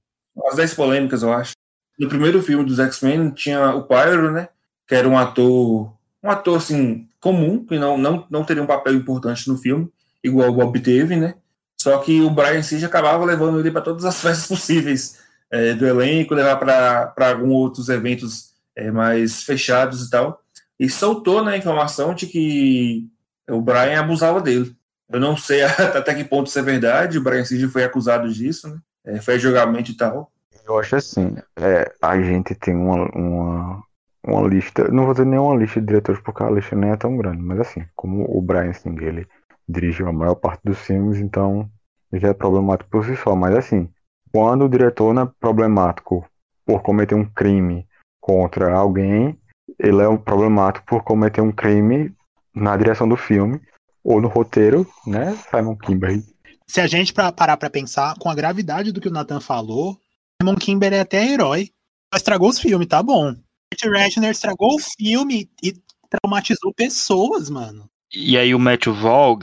[0.47, 1.53] As 10 polêmicas, eu acho.
[1.99, 4.49] No primeiro filme dos X-Men tinha o Pyro, né?
[4.87, 8.95] Que era um ator, um ator assim, comum, que não, não, não teria um papel
[8.95, 9.91] importante no filme,
[10.23, 11.35] igual o Bob teve, né?
[11.81, 15.19] Só que o Brian Siege acabava levando ele para todas as festas possíveis
[15.51, 20.43] é, do elenco, levar para alguns outros eventos é, mais fechados e tal.
[20.79, 23.07] E soltou né, a informação de que
[23.49, 24.77] o Brian abusava dele.
[25.09, 25.63] Eu não sei
[25.97, 28.79] até que ponto isso é verdade, o Brian Siege foi acusado disso, né?
[29.05, 30.31] É, foi julgamento e tal.
[30.67, 33.83] Eu acho assim, é, a gente tem uma, uma,
[34.23, 37.17] uma lista, não vou dizer nenhuma lista de diretores porque a lista nem é tão
[37.17, 39.29] grande, mas assim, como o Brian Singer, ele
[39.69, 41.71] dirigiu a maior parte dos filmes, então
[42.13, 43.37] já é problemático por si só.
[43.37, 43.89] Mas assim,
[44.33, 46.27] quando o diretor não é problemático
[46.65, 47.87] por cometer um crime
[48.21, 49.39] contra alguém,
[49.79, 52.15] ele é um problemático por cometer um crime
[52.55, 53.61] na direção do filme
[54.03, 55.37] ou no roteiro, né?
[55.51, 56.23] Simon Kimber.
[56.67, 59.99] Se a gente pra, parar para pensar com a gravidade do que o Nathan falou,
[60.41, 61.71] Simon Kimber é até herói.
[62.13, 63.35] Mas estragou os filmes, tá bom.
[63.71, 65.75] Matt Ratner estragou o filme e
[66.09, 67.89] traumatizou pessoas, mano.
[68.15, 69.41] E aí o Matthew Vaughn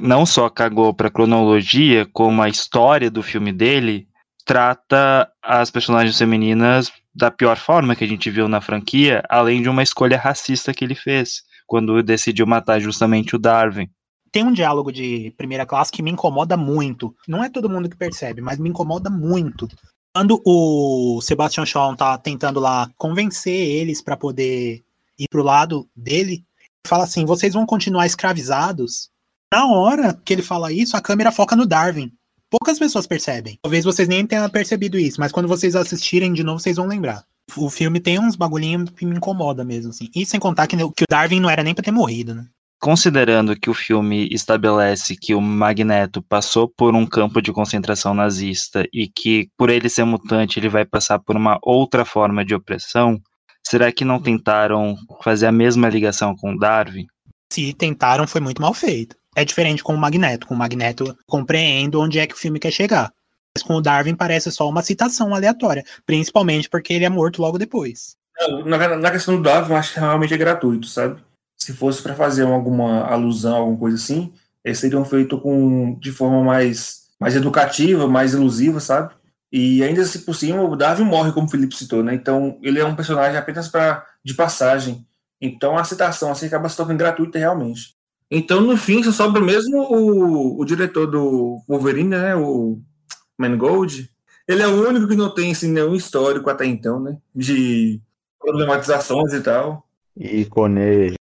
[0.00, 4.08] não só cagou pra cronologia, como a história do filme dele
[4.44, 9.68] trata as personagens femininas da pior forma que a gente viu na franquia, além de
[9.68, 13.90] uma escolha racista que ele fez, quando decidiu matar justamente o Darwin.
[14.30, 17.14] Tem um diálogo de primeira classe que me incomoda muito.
[17.26, 19.68] Não é todo mundo que percebe, mas me incomoda muito.
[20.14, 24.82] Quando o Sebastian Shaw tá tentando lá convencer eles para poder
[25.18, 26.44] ir pro lado dele,
[26.86, 29.10] fala assim: vocês vão continuar escravizados.
[29.52, 32.12] Na hora que ele fala isso, a câmera foca no Darwin.
[32.50, 33.58] Poucas pessoas percebem.
[33.62, 37.24] Talvez vocês nem tenham percebido isso, mas quando vocês assistirem de novo, vocês vão lembrar.
[37.56, 40.10] O filme tem uns bagulhinhos que me incomoda mesmo, assim.
[40.14, 42.46] E sem contar que, que o Darwin não era nem pra ter morrido, né?
[42.78, 48.86] Considerando que o filme estabelece que o Magneto passou por um campo de concentração nazista
[48.92, 53.20] e que, por ele ser mutante, ele vai passar por uma outra forma de opressão,
[53.66, 57.06] será que não tentaram fazer a mesma ligação com Darwin?
[57.52, 59.16] Se tentaram, foi muito mal feito.
[59.38, 60.48] É diferente com o Magneto.
[60.48, 63.12] Com o Magneto, compreendo onde é que o filme quer chegar.
[63.54, 67.56] Mas com o Darwin parece só uma citação aleatória, principalmente porque ele é morto logo
[67.56, 68.16] depois.
[68.64, 71.22] Na, na questão do Darwin, acho que realmente é gratuito, sabe?
[71.56, 74.32] Se fosse para fazer alguma alusão, alguma coisa assim,
[74.64, 79.14] eles seriam feito com de forma mais, mais educativa, mais ilusiva, sabe?
[79.52, 82.12] E ainda se por cima, o Darwin morre, como o Felipe citou, né?
[82.12, 85.06] Então, ele é um personagem apenas para de passagem.
[85.40, 87.97] Então, a citação assim acaba se tornando gratuita realmente.
[88.30, 92.36] Então, no fim, só sobra mesmo o, o diretor do Wolverine, né?
[92.36, 92.80] O
[93.38, 94.10] Mangold.
[94.46, 97.18] Ele é o único que não tem assim, nenhum histórico até então, né?
[97.34, 98.00] De
[98.38, 99.86] problematizações e tal.
[100.16, 101.14] Ícone.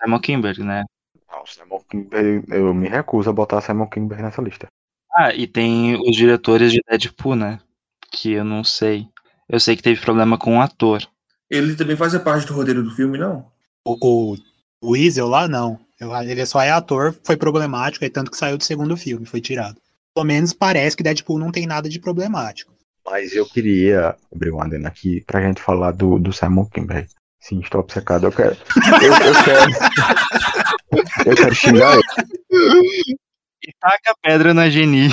[0.00, 0.84] Simon Kimberg, né?
[1.30, 4.66] Não, Simon Kimberg, eu me recuso a botar Simon Kimberg nessa lista.
[5.14, 7.60] Ah, e tem os diretores de Deadpool, né?
[8.10, 9.06] Que eu não sei.
[9.48, 11.06] Eu sei que teve problema com o ator.
[11.50, 13.46] Ele também fazia parte do roteiro do filme, não?
[13.84, 14.36] O, o,
[14.80, 15.78] o Weasel lá, não.
[16.00, 19.80] Ele só é ator, foi problemático, é tanto que saiu do segundo filme, foi tirado.
[20.14, 22.72] Pelo menos parece que Deadpool não tem nada de problemático.
[23.06, 27.08] Mas eu queria abrir um adendo aqui pra gente falar do, do Simon Kimberg.
[27.40, 28.26] Sim, estou obcecado.
[28.26, 28.56] Eu quero.
[29.02, 31.28] Eu, eu quero.
[31.28, 33.18] eu quero xingar ele.
[33.62, 35.08] E taca pedra na Geni.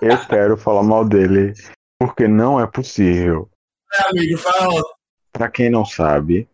[0.00, 1.52] Eu quero falar mal dele.
[1.98, 3.50] Porque não é possível.
[3.92, 4.82] É, amigo, fala.
[5.30, 6.48] Pra quem não sabe,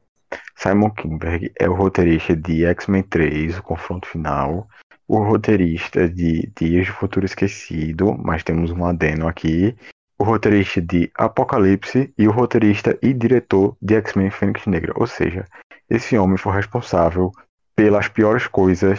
[0.57, 4.67] Simon Kinberg é o roteirista de X-Men 3, o confronto final,
[5.07, 9.77] o roteirista de Dias de Futuro Esquecido, mas temos um adeno aqui,
[10.19, 14.93] o roteirista de Apocalipse e o roteirista e diretor de X-Men Fênix Negra.
[14.97, 15.45] Ou seja,
[15.89, 17.31] esse homem foi responsável
[17.77, 18.99] pelas piores coisas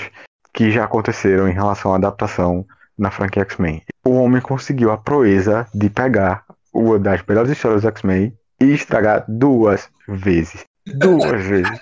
[0.54, 2.66] que já aconteceram em relação à adaptação
[2.98, 3.84] na franquia X-Men.
[4.06, 9.26] O homem conseguiu a proeza de pegar uma das melhores histórias do X-Men e estragar
[9.28, 10.64] duas vezes.
[10.96, 11.80] Duas vezes.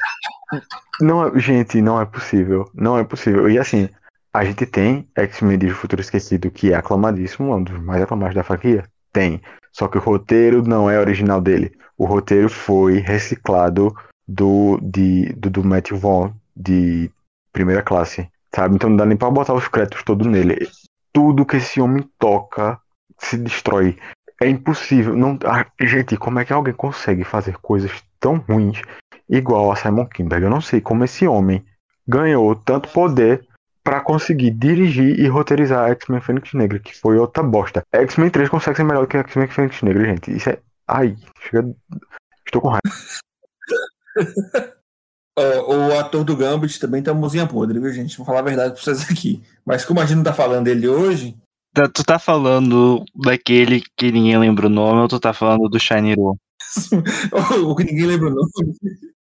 [1.02, 2.70] Não, é, gente, não é possível.
[2.74, 3.50] Não é possível.
[3.50, 3.90] E assim,
[4.34, 8.44] a gente tem X-Men de Futuro Esquecido, que é aclamadíssimo, um dos mais aclamados da
[8.44, 8.84] franquia.
[9.12, 9.42] Tem.
[9.72, 11.78] Só que o roteiro não é original dele.
[11.98, 13.96] O roteiro foi reciclado
[14.28, 17.10] do, de, do, do Matt Vaughn, de
[17.52, 18.30] primeira classe.
[18.54, 18.76] Sabe?
[18.76, 20.70] Então não dá nem pra botar os créditos todos nele.
[21.14, 22.80] Tudo que esse homem toca
[23.18, 23.98] se destrói.
[24.42, 25.16] É impossível.
[25.16, 27.92] Não, ah, gente, como é que alguém consegue fazer coisas
[28.26, 28.82] tão ruins
[29.30, 30.46] igual a Simon Kinberg?
[30.46, 31.64] Eu não sei como esse homem
[32.08, 33.48] ganhou tanto poder
[33.84, 37.84] para conseguir dirigir e roteirizar X-Men Fênix Negra, que foi outra bosta.
[37.94, 40.36] X-Men 3 consegue ser melhor do que X-Men Fênix Negra, gente.
[40.36, 40.58] Isso é.
[40.88, 41.72] Ai, chega...
[42.44, 42.82] estou com raiva.
[45.38, 48.18] o ator do Gambit também tá mozinha podre, viu, gente?
[48.18, 49.44] Vou falar a verdade pra vocês aqui.
[49.64, 51.38] Mas como a gente não tá falando dele hoje.
[51.76, 55.80] Tá, tu tá falando daquele que ninguém lembra o nome ou tu tá falando do
[55.80, 56.36] Shinero?
[57.66, 58.50] o que ninguém lembra o nome.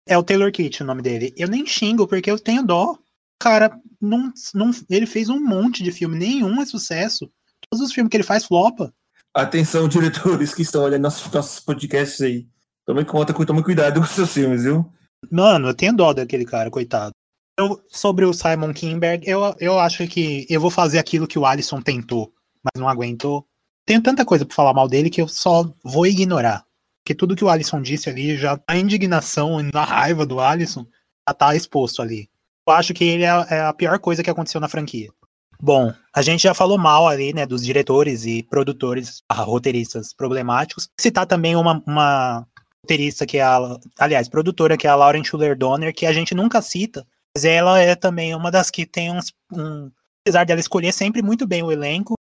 [0.05, 1.33] É o Taylor Kitt o nome dele.
[1.37, 2.97] Eu nem xingo porque eu tenho dó
[3.39, 7.29] cara, não, não, ele fez um monte de filme, nenhum é sucesso.
[7.69, 8.93] Todos os filmes que ele faz flopa.
[9.33, 12.47] Atenção, diretores que estão olhando nossos, nossos podcasts aí.
[12.85, 14.85] Tome conta, tome cuidado com seus filmes, viu?
[15.31, 17.11] Mano, eu tenho dó daquele cara, coitado.
[17.59, 21.45] Eu, sobre o Simon Kinberg, eu, eu acho que eu vou fazer aquilo que o
[21.45, 22.31] Alisson tentou,
[22.63, 23.45] mas não aguentou.
[23.85, 26.65] Tenho tanta coisa pra falar mal dele que eu só vou ignorar.
[27.07, 30.85] Porque tudo que o Alisson disse ali, já a indignação e a raiva do Alisson
[31.25, 32.29] já tá exposto ali.
[32.67, 35.09] Eu acho que ele é, é a pior coisa que aconteceu na franquia.
[35.57, 40.89] Bom, a gente já falou mal ali, né, dos diretores e produtores, roteiristas problemáticos.
[40.99, 42.45] Citar também uma, uma
[42.83, 43.57] roteirista que é a,
[43.97, 47.79] aliás, produtora que é a Lauren Schuller Donner, que a gente nunca cita, mas ela
[47.79, 49.89] é também uma das que tem uns, um,
[50.25, 52.15] apesar dela escolher sempre muito bem o elenco,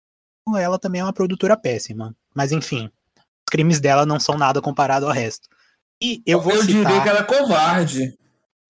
[0.55, 2.15] ela também é uma produtora péssima.
[2.35, 2.87] Mas enfim,
[3.49, 5.47] crimes dela não são nada comparado ao resto.
[6.01, 6.85] E eu vou eu citar...
[6.85, 8.13] diria que ela é covarde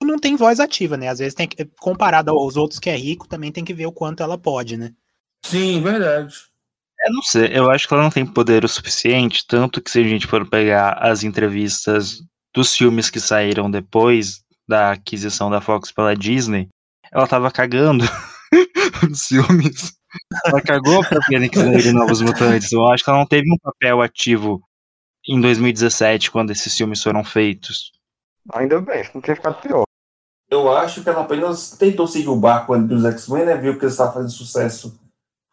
[0.05, 1.09] não tem voz ativa, né?
[1.09, 3.91] Às vezes tem que, comparado aos outros que é rico, também tem que ver o
[3.91, 4.91] quanto ela pode, né?
[5.43, 6.35] Sim, verdade.
[7.05, 9.99] Eu não sei, eu acho que ela não tem poder o suficiente, tanto que se
[9.99, 12.21] a gente for pegar as entrevistas
[12.53, 16.69] dos filmes que saíram depois da aquisição da Fox pela Disney,
[17.11, 18.05] ela tava cagando
[19.11, 19.93] os filmes.
[20.45, 22.71] Ela cagou pra Fênix Negra e Novos Mutantes.
[22.71, 24.61] Eu acho que ela não teve um papel ativo
[25.27, 27.91] em 2017, quando esses filmes foram feitos.
[28.53, 29.83] Ainda bem, não tinha ficado pior.
[30.49, 33.57] Eu acho que ela apenas tentou seguir o barco dos X-Men, né?
[33.57, 34.99] Viu que eles estavam fazendo sucesso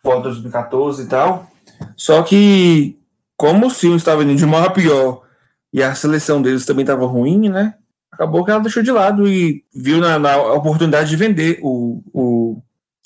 [0.04, 1.50] de 2014 e tal.
[1.96, 2.98] Só que,
[3.36, 5.22] como o filme estava indo de mal a pior
[5.72, 7.74] e a seleção deles também estava ruim, né?
[8.12, 12.62] Acabou que ela deixou de lado e viu na, na oportunidade de vender o, o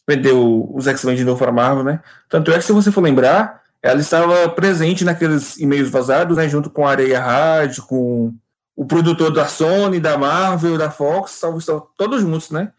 [0.07, 2.01] vender o, os X-Men de novo para a Marvel, né?
[2.29, 6.49] Tanto é que, se você for lembrar, ela estava presente naqueles e-mails vazados, né?
[6.49, 8.35] Junto com a Areia Rádio, com
[8.77, 12.73] o produtor da Sony, da Marvel, da Fox, estavam, estavam todos juntos, né?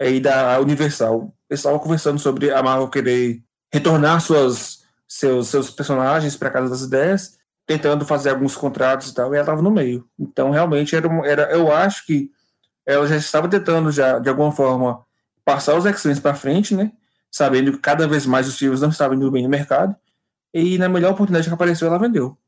[0.00, 1.32] E da Universal.
[1.48, 3.40] Eles estavam conversando sobre a Marvel querer
[3.72, 9.32] retornar suas, seus, seus personagens para Casa das Ideias, tentando fazer alguns contratos e tal,
[9.32, 10.04] e ela estava no meio.
[10.18, 12.30] Então, realmente, era, era, eu acho que
[12.84, 15.04] ela já estava tentando, já, de alguma forma,
[15.44, 16.92] passar os X-Men para frente, né?
[17.30, 19.94] Sabendo que cada vez mais os filmes não estavam indo bem no mercado.
[20.52, 22.38] E na melhor oportunidade que apareceu, ela vendeu.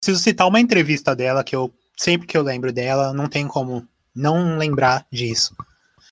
[0.00, 3.86] Preciso citar uma entrevista dela que eu sempre que eu lembro dela, não tem como
[4.14, 5.54] não lembrar disso.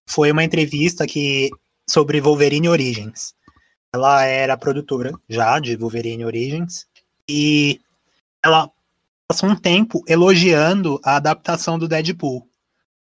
[0.07, 1.51] Foi uma entrevista que
[1.89, 3.35] sobre Wolverine Origins.
[3.93, 6.87] Ela era produtora já de Wolverine Origins
[7.29, 7.81] e
[8.45, 8.71] ela
[9.27, 12.49] passou um tempo elogiando a adaptação do Deadpool,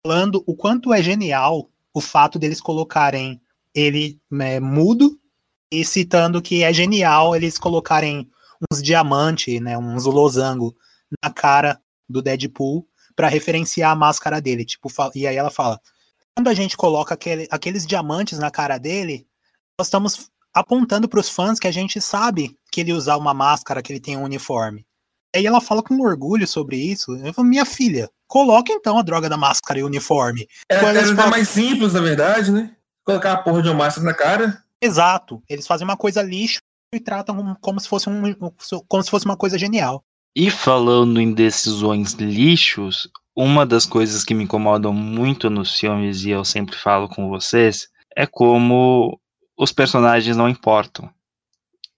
[0.04, 3.40] falando o quanto é genial o fato deles colocarem
[3.74, 5.18] ele é, mudo
[5.72, 8.30] e citando que é genial eles colocarem
[8.70, 10.76] uns diamantes, né, uns losango
[11.24, 14.66] na cara do Deadpool para referenciar a máscara dele.
[14.66, 15.80] Tipo, e aí ela fala:
[16.34, 19.26] quando a gente coloca aquele, aqueles diamantes na cara dele,
[19.78, 23.80] nós estamos apontando para os fãs que a gente sabe que ele usa uma máscara,
[23.80, 24.84] que ele tem um uniforme.
[25.36, 27.14] E aí ela fala com orgulho sobre isso.
[27.16, 30.48] Eu falo, minha filha, coloca então a droga da máscara e o uniforme.
[30.66, 30.78] É, é
[31.14, 31.28] falam...
[31.28, 32.74] mais simples, na verdade, né?
[33.04, 34.64] Colocar a porra de uma máscara na cara.
[34.80, 35.42] Exato.
[35.46, 36.60] Eles fazem uma coisa lixo
[36.94, 38.34] e tratam como, como se fosse um,
[38.88, 40.02] como se fosse uma coisa genial.
[40.34, 46.30] E falando em decisões lixos, uma das coisas que me incomodam muito nos filmes, e
[46.30, 49.20] eu sempre falo com vocês, é como
[49.58, 51.10] os personagens não importam.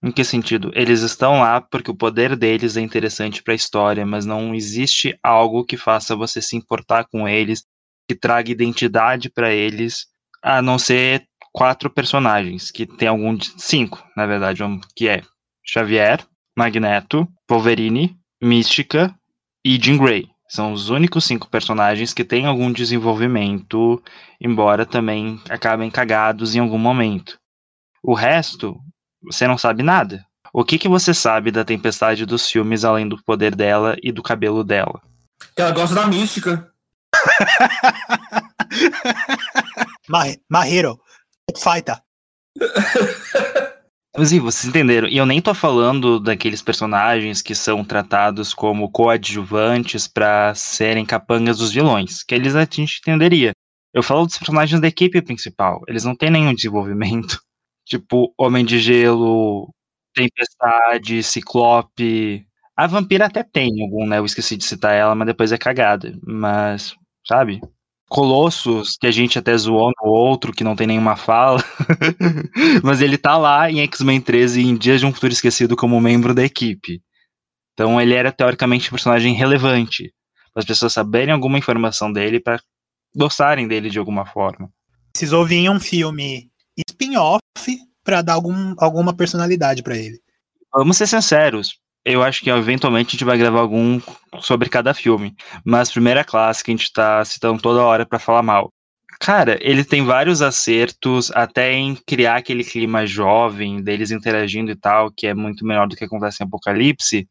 [0.02, 0.70] Em que sentido?
[0.74, 5.18] Eles estão lá porque o poder deles é interessante para a história, mas não existe
[5.22, 7.64] algo que faça você se importar com eles,
[8.08, 10.06] que traga identidade para eles,
[10.42, 13.37] a não ser quatro personagens, que tem algum.
[13.40, 14.62] cinco, na verdade,
[14.94, 15.22] que é
[15.64, 16.24] Xavier,
[16.56, 19.12] Magneto, Wolverine, Mística
[19.64, 20.28] e Jean Grey.
[20.48, 24.02] São os únicos cinco personagens que têm algum desenvolvimento,
[24.40, 27.38] embora também acabem cagados em algum momento.
[28.02, 28.80] O resto,
[29.22, 30.24] você não sabe nada.
[30.52, 34.22] O que, que você sabe da tempestade dos filmes além do poder dela e do
[34.22, 35.02] cabelo dela?
[35.54, 36.70] Que ela gosta da mística.
[40.48, 40.98] Mahiro,
[41.57, 42.00] fighter.
[44.16, 45.07] Mas e vocês entenderam?
[45.07, 51.59] E eu nem tô falando daqueles personagens que são tratados como coadjuvantes para serem capangas
[51.59, 53.52] dos vilões, que eles a gente entenderia.
[53.94, 57.40] Eu falo dos personagens da equipe principal, eles não têm nenhum desenvolvimento.
[57.88, 59.72] Tipo, Homem de Gelo,
[60.14, 62.46] Tempestade, Ciclope.
[62.77, 64.18] A Vampira até tem algum, né?
[64.18, 66.16] Eu esqueci de citar ela, mas depois é cagada.
[66.22, 66.94] Mas,
[67.27, 67.61] sabe?
[68.11, 71.62] Colossus, que a gente até zoou no outro, que não tem nenhuma fala.
[72.83, 76.35] Mas ele tá lá em X-Men 13 em Dias de um Futuro Esquecido como membro
[76.35, 77.03] da equipe.
[77.74, 80.12] Então ele era teoricamente um personagem relevante.
[80.55, 82.59] Para as pessoas saberem alguma informação dele para
[83.14, 84.70] gostarem dele de alguma forma.
[85.12, 86.51] Precisou vir um filme
[86.88, 87.41] spin-off
[88.05, 90.21] para dar algum, alguma personalidade para ele.
[90.75, 94.01] Vamos ser sinceros eu acho que eventualmente a gente vai gravar algum
[94.41, 95.37] sobre cada filme.
[95.64, 98.73] Mas primeira classe que a gente tá citando toda hora para falar mal.
[99.21, 105.11] Cara, ele tem vários acertos, até em criar aquele clima jovem, deles interagindo e tal,
[105.11, 107.29] que é muito melhor do que acontece em Apocalipse.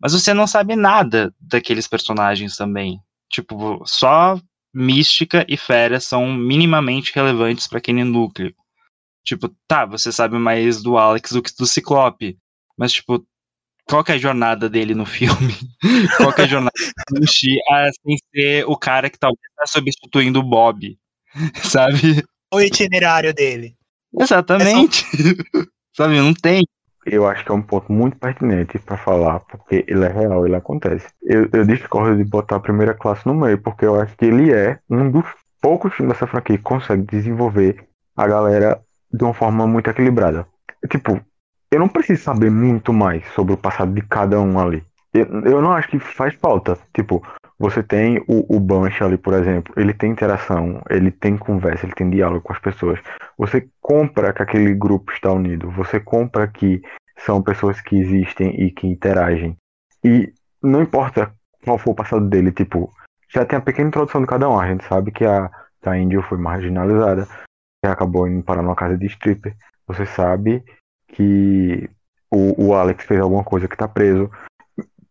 [0.00, 2.98] Mas você não sabe nada daqueles personagens também.
[3.28, 4.40] Tipo, só
[4.72, 8.54] Mística e Fera são minimamente relevantes para aquele núcleo.
[9.26, 12.38] Tipo, tá, você sabe mais do Alex do que do Ciclope.
[12.78, 13.26] Mas, tipo,
[13.84, 15.54] qual que é a jornada dele no filme?
[16.16, 16.72] qual que é a jornada
[17.10, 20.96] do Xi a sem ser o cara que talvez está substituindo o Bob,
[21.62, 22.24] sabe?
[22.54, 23.74] O itinerário dele.
[24.18, 25.04] Exatamente.
[25.04, 25.64] É só...
[26.04, 26.64] sabe, não tem.
[27.04, 30.56] Eu acho que é um ponto muito pertinente para falar, porque ele é real, ele
[30.56, 31.06] acontece.
[31.22, 34.52] Eu, eu discordo de botar a primeira classe no meio, porque eu acho que ele
[34.52, 35.24] é um dos
[35.60, 37.86] poucos filmes dessa franquia que consegue desenvolver
[38.16, 38.80] a galera
[39.12, 40.46] de uma forma muito equilibrada.
[40.88, 41.20] Tipo,
[41.70, 44.84] eu não preciso saber muito mais sobre o passado de cada um ali.
[45.12, 46.78] Eu, eu não acho que faz falta.
[46.94, 47.22] Tipo,
[47.58, 52.10] você tem o, o ali, por exemplo, ele tem interação, ele tem conversa, ele tem
[52.10, 53.00] diálogo com as pessoas.
[53.38, 56.82] Você compra que aquele grupo está unido, você compra que
[57.18, 59.56] são pessoas que existem e que interagem.
[60.04, 60.32] E
[60.62, 61.32] não importa
[61.64, 62.90] qual for o passado dele, tipo,
[63.28, 64.58] já tem a pequena introdução de cada um.
[64.58, 65.50] A gente sabe que a,
[65.84, 67.26] a Índia foi marginalizada,
[67.82, 69.56] que acabou indo parar numa casa de stripper.
[69.86, 70.64] Você sabe
[71.08, 71.88] que
[72.30, 74.30] o, o Alex fez alguma coisa que tá preso.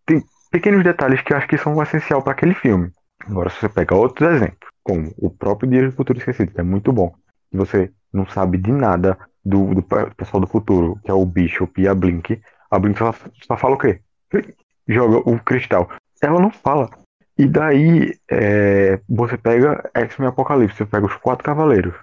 [0.05, 2.91] Tem pequenos detalhes que eu acho que são essencial para aquele filme.
[3.27, 6.63] Agora, se você pegar outros exemplos, como o próprio Dia do Futuro Esquecido, que é
[6.63, 7.15] muito bom,
[7.51, 9.83] e você não sabe de nada do, do
[10.15, 13.13] pessoal do futuro, que é o Bishop e a Blink, a Blink só,
[13.45, 13.99] só fala o quê?
[14.87, 15.89] Joga o cristal.
[16.21, 16.89] Ela não fala.
[17.37, 21.95] E daí, é, você pega X-Men Apocalipse, você pega os Quatro Cavaleiros.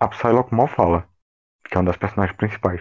[0.00, 1.06] A Psylocke mal fala,
[1.64, 2.80] que é uma das personagens principais.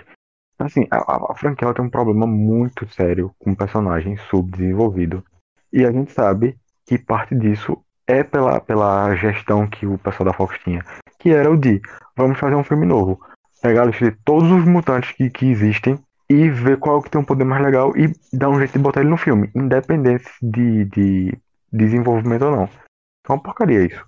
[0.58, 5.24] Assim, a, a franquia tem um problema muito sério com o personagem subdesenvolvido.
[5.72, 10.34] E a gente sabe que parte disso é pela, pela gestão que o pessoal da
[10.34, 10.84] Fox tinha.
[11.20, 11.82] Que era o de,
[12.16, 13.20] vamos fazer um filme novo.
[13.62, 16.00] Pegar a lista de todos os mutantes que, que existem
[16.30, 18.80] e ver qual é que tem um poder mais legal e dar um jeito de
[18.80, 19.50] botar ele no filme.
[19.54, 21.38] Independente de, de
[21.72, 22.64] desenvolvimento ou não.
[22.64, 24.06] É uma porcaria isso.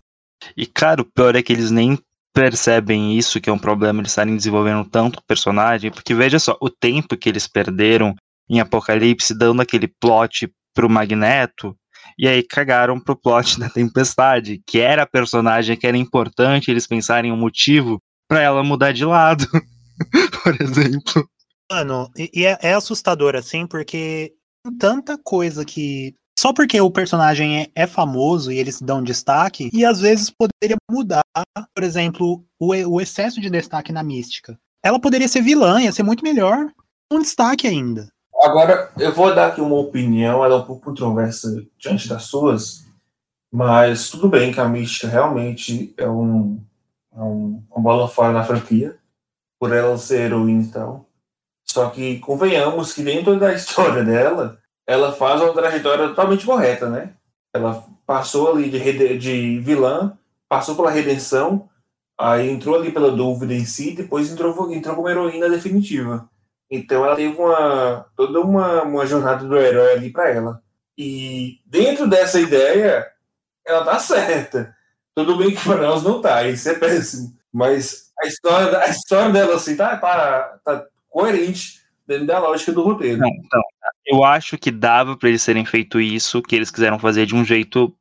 [0.57, 1.99] E, cara, o pior é que eles nem
[2.33, 6.57] percebem isso, que é um problema eles estarem desenvolvendo tanto o personagem, porque veja só,
[6.61, 8.15] o tempo que eles perderam
[8.49, 11.75] em Apocalipse dando aquele plot pro Magneto,
[12.17, 16.87] e aí cagaram pro plot da Tempestade, que era a personagem que era importante eles
[16.87, 19.45] pensarem um motivo para ela mudar de lado,
[20.43, 21.29] por exemplo.
[21.69, 24.33] Mano, e é, é assustador assim, porque
[24.79, 29.85] tanta coisa que só porque o personagem é, é, famoso e eles dão destaque, e
[29.85, 31.23] às vezes poderia mudar,
[31.75, 34.57] por exemplo, o, o, excesso de destaque na mística.
[34.83, 36.71] Ela poderia ser vilã, ia ser muito melhor,
[37.11, 38.07] um destaque ainda.
[38.41, 42.83] Agora, eu vou dar aqui uma opinião, ela é um pouco controversa diante das suas,
[43.51, 46.59] mas tudo bem que a mística realmente é um,
[47.15, 48.97] é um uma bola fora na franquia,
[49.59, 51.05] por ela ser heroína e tal.
[51.69, 54.60] Só que convenhamos que dentro da história dela,
[54.91, 57.13] ela faz uma trajetória totalmente correta, né?
[57.53, 60.17] Ela passou ali de, de vilã,
[60.49, 61.69] passou pela redenção,
[62.19, 66.29] aí entrou ali pela dúvida em si, depois entrou, entrou como heroína definitiva.
[66.69, 70.61] Então ela teve uma toda uma, uma jornada do herói ali para ela.
[70.97, 73.07] E dentro dessa ideia,
[73.65, 74.75] ela tá certa.
[75.15, 77.33] Tudo bem que para nós não tá, isso é péssimo.
[77.51, 82.83] Mas a história, a história dela assim tá, tá, tá coerente dentro da lógica do
[82.83, 83.19] roteiro.
[83.19, 83.61] Não, então,
[84.05, 87.45] eu acho que dava para eles terem feito isso, que eles quiseram fazer de um
[87.45, 87.93] jeito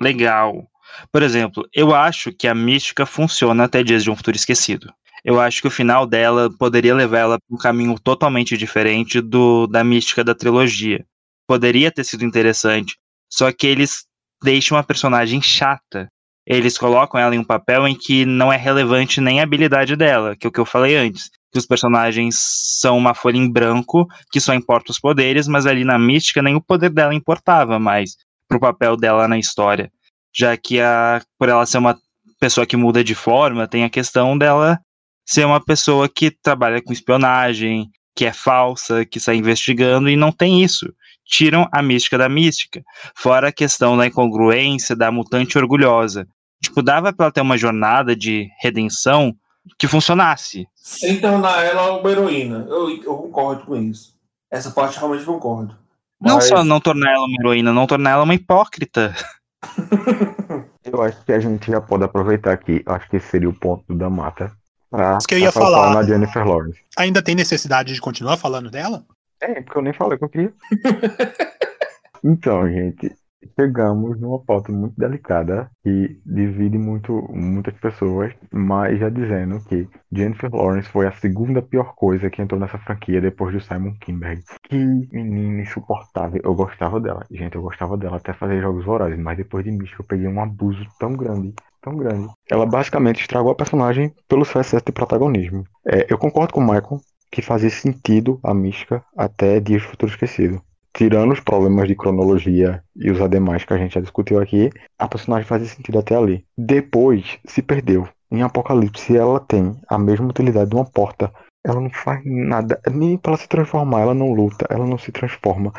[0.00, 0.68] legal.
[1.12, 4.92] Por exemplo, eu acho que a mística funciona até Dias de um Futuro Esquecido.
[5.24, 9.66] Eu acho que o final dela poderia levar ela para um caminho totalmente diferente do
[9.66, 11.04] da mística da trilogia.
[11.48, 12.96] Poderia ter sido interessante,
[13.32, 14.04] só que eles
[14.42, 16.08] deixam a personagem chata.
[16.46, 20.36] Eles colocam ela em um papel em que não é relevante nem a habilidade dela,
[20.36, 24.06] que é o que eu falei antes que os personagens são uma folha em branco,
[24.30, 28.14] que só importa os poderes, mas ali na mística nem o poder dela importava mais
[28.46, 29.90] pro papel dela na história.
[30.34, 31.96] Já que a, por ela ser uma
[32.38, 34.78] pessoa que muda de forma, tem a questão dela
[35.24, 40.30] ser uma pessoa que trabalha com espionagem, que é falsa, que está investigando, e não
[40.30, 40.92] tem isso.
[41.24, 42.82] Tiram a mística da mística.
[43.16, 46.28] Fora a questão da incongruência da mutante orgulhosa.
[46.62, 49.34] Tipo, dava pra ela ter uma jornada de redenção
[49.78, 50.68] que funcionasse.
[50.74, 52.66] Sem tornar ela uma heroína.
[52.68, 54.14] Eu, eu concordo com isso.
[54.50, 55.76] Essa parte realmente concordo.
[56.20, 56.32] Mas...
[56.32, 59.14] Não só não tornar ela uma heroína, não tornar ela uma hipócrita.
[60.84, 62.82] eu acho que a gente já pode aproveitar aqui.
[62.86, 64.52] Acho que esse seria o ponto da mata.
[64.90, 65.94] Pra, Isso que eu ia falar.
[65.94, 66.80] Na Jennifer Lawrence.
[66.96, 69.04] Ainda tem necessidade de continuar falando dela?
[69.40, 70.52] É, porque eu nem falei que eu queria.
[72.24, 73.14] então, gente,
[73.58, 80.50] chegamos numa pauta muito delicada que divide muito, muitas pessoas, mas já dizendo que Jennifer
[80.52, 84.42] Lawrence foi a segunda pior coisa que entrou nessa franquia depois do Simon Kinberg.
[84.62, 86.40] Que menina insuportável.
[86.44, 87.24] Eu gostava dela.
[87.30, 90.40] Gente, eu gostava dela até fazer jogos vorazes, mas depois de Mística eu peguei um
[90.40, 91.54] abuso tão grande
[91.86, 92.28] tão grande.
[92.50, 95.64] Ela basicamente estragou a personagem pelo seu excesso de protagonismo.
[95.86, 100.10] É, eu concordo com o Michael que fazia sentido a mística até Dias do Futuro
[100.10, 100.60] Esquecido
[100.96, 105.06] tirando os problemas de cronologia e os ademais que a gente já discutiu aqui, a
[105.06, 106.42] personagem fazia sentido até ali.
[106.56, 108.08] Depois se perdeu.
[108.30, 111.30] Em Apocalipse ela tem a mesma utilidade de uma porta.
[111.62, 115.70] Ela não faz nada, nem para se transformar, ela não luta, ela não se transforma.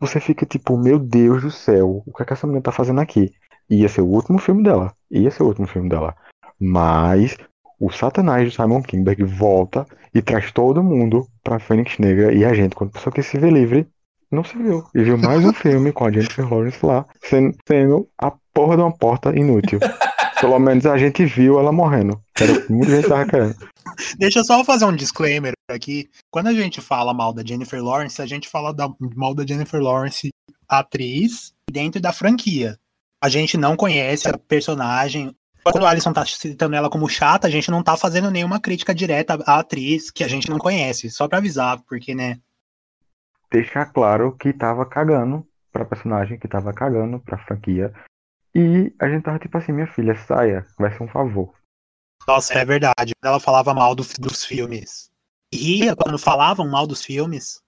[0.00, 3.00] Você fica tipo, meu Deus do céu, o que, é que essa mulher tá fazendo
[3.00, 3.32] aqui?
[3.70, 4.92] Ia ser o último filme dela.
[5.08, 6.16] Ia ser o último filme dela.
[6.58, 7.36] Mas
[7.78, 12.52] o Satanás de Simon Kinberg volta e traz todo mundo pra Fênix Negra e a
[12.52, 13.86] gente, quando pessoa quer se ver livre,
[14.34, 14.84] não se viu.
[14.94, 18.82] E viu mais um filme com a Jennifer Lawrence lá, sendo, sendo a porra de
[18.82, 19.78] uma porta inútil.
[20.40, 22.20] Pelo menos a gente viu ela morrendo.
[22.38, 23.56] Era muita gente tava querendo.
[24.18, 26.10] Deixa eu só fazer um disclaimer aqui.
[26.30, 29.80] Quando a gente fala mal da Jennifer Lawrence, a gente fala da, mal da Jennifer
[29.80, 30.30] Lawrence,
[30.68, 32.78] atriz, dentro da franquia.
[33.22, 35.34] A gente não conhece a personagem.
[35.62, 38.94] Quando o Alisson tá citando ela como chata, a gente não tá fazendo nenhuma crítica
[38.94, 42.38] direta à atriz que a gente não conhece, só pra avisar, porque, né?
[43.54, 47.94] Deixar claro que tava cagando pra personagem, que tava cagando pra franquia.
[48.52, 51.54] E a gente tava tipo assim, minha filha, saia, vai ser um favor.
[52.26, 53.12] Nossa, é verdade.
[53.22, 55.08] Ela falava mal do- dos filmes.
[55.52, 57.60] E ria quando falavam mal dos filmes.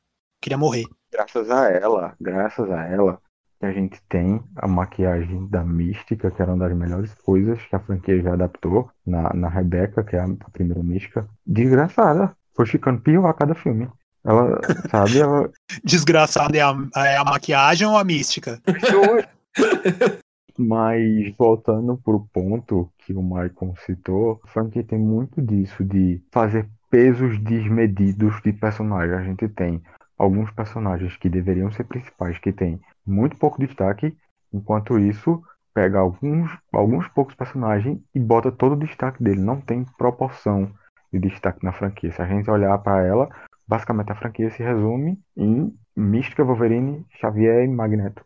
[0.43, 0.87] Queria morrer.
[1.13, 3.23] Graças a ela, graças a ela,
[3.61, 7.77] que a gente tem a maquiagem da Mística, que era uma das melhores coisas que
[7.77, 11.29] a franquia já adaptou, na, na Rebecca, que é a, a primeira Mística.
[11.47, 12.37] Desgraçada.
[12.57, 13.89] Foi ficando pior a cada filme.
[14.27, 14.61] Ela,
[14.91, 15.49] sabe, ela.
[15.85, 18.61] Desgraçado é a, é a maquiagem ou a mística?
[20.59, 26.69] Mas voltando pro ponto que o Michael citou, a franquia tem muito disso, de fazer
[26.91, 29.19] pesos desmedidos de personagens.
[29.19, 29.83] A gente tem
[30.19, 34.17] alguns personagens que deveriam ser principais, que tem muito pouco destaque,
[34.53, 35.43] enquanto isso
[35.75, 39.41] pega alguns, alguns poucos personagens e bota todo o destaque dele.
[39.41, 40.73] Não tem proporção
[41.13, 42.11] de destaque na franquia.
[42.13, 43.29] Se a gente olhar para ela,
[43.67, 48.25] basicamente a franquia se resume em Mística, Wolverine, Xavier e Magneto.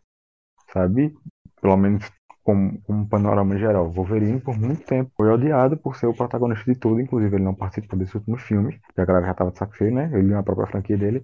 [0.71, 1.13] Sabe?
[1.61, 2.09] Pelo menos
[2.43, 3.89] como, um panorama geral.
[3.89, 7.53] Wolverine, por muito tempo, foi odiado por ser o protagonista de tudo, inclusive ele não
[7.53, 10.09] participou desses últimos filmes, porque a galera já tava de saco cheio, né?
[10.13, 11.23] Ele na própria franquia dele.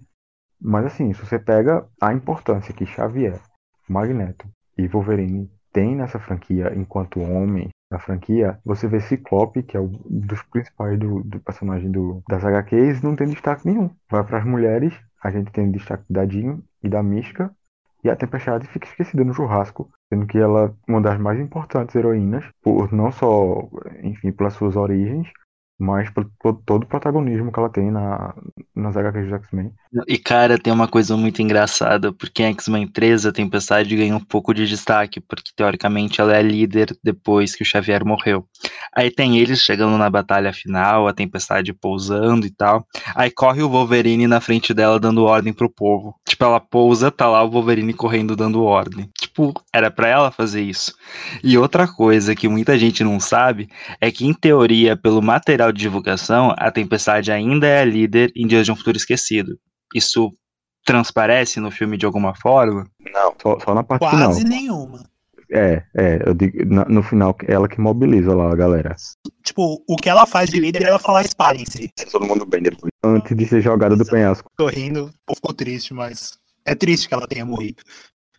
[0.59, 3.39] Mas assim, se você pega a importância que Xavier,
[3.87, 4.47] Magneto
[4.77, 9.91] e Wolverine têm nessa franquia enquanto homem da franquia, você vê Ciclope, que é um
[10.05, 13.89] dos principais do, do personagem do, das HQs, não tem destaque nenhum.
[14.09, 17.51] Vai para as mulheres, a gente tem destaque da Jean e da Mística,
[18.03, 21.95] e a Tempestade fica esquecida no churrasco, sendo que ela é uma das mais importantes
[21.95, 23.67] heroínas, por não só,
[24.03, 25.27] enfim, pelas suas origens,
[25.79, 28.33] mas por, por todo o protagonismo que ela tem na,
[28.75, 29.71] nas HQs do X-Men.
[30.07, 34.23] E, cara, tem uma coisa muito engraçada, porque em X-Men 3 a Tempestade ganha um
[34.23, 38.45] pouco de destaque, porque teoricamente ela é líder depois que o Xavier morreu.
[38.95, 42.85] Aí tem eles chegando na batalha final, a Tempestade pousando e tal.
[43.15, 46.15] Aí corre o Wolverine na frente dela dando ordem pro povo.
[46.27, 49.09] Tipo, ela pousa, tá lá o Wolverine correndo dando ordem.
[49.37, 50.95] Tipo, era pra ela fazer isso.
[51.43, 53.69] E outra coisa que muita gente não sabe
[54.01, 58.47] é que, em teoria, pelo material de divulgação, a Tempestade ainda é a líder em
[58.47, 59.59] Dias de um Futuro Esquecido.
[59.93, 60.33] Isso
[60.83, 62.89] transparece no filme de alguma forma?
[63.13, 64.57] Não, só, só na parte Quase final.
[64.59, 65.03] nenhuma.
[65.51, 68.95] É, é, eu digo, na- no final, ela que mobiliza lá a galera.
[69.43, 71.91] Tipo, o que ela faz de líder é ela falar espalhem-se.
[72.11, 72.91] Todo mundo bem depois.
[73.03, 74.49] Antes de ser jogada do penhasco.
[74.57, 77.83] Tô rindo, o povo ficou triste, mas é triste que ela tenha morrido.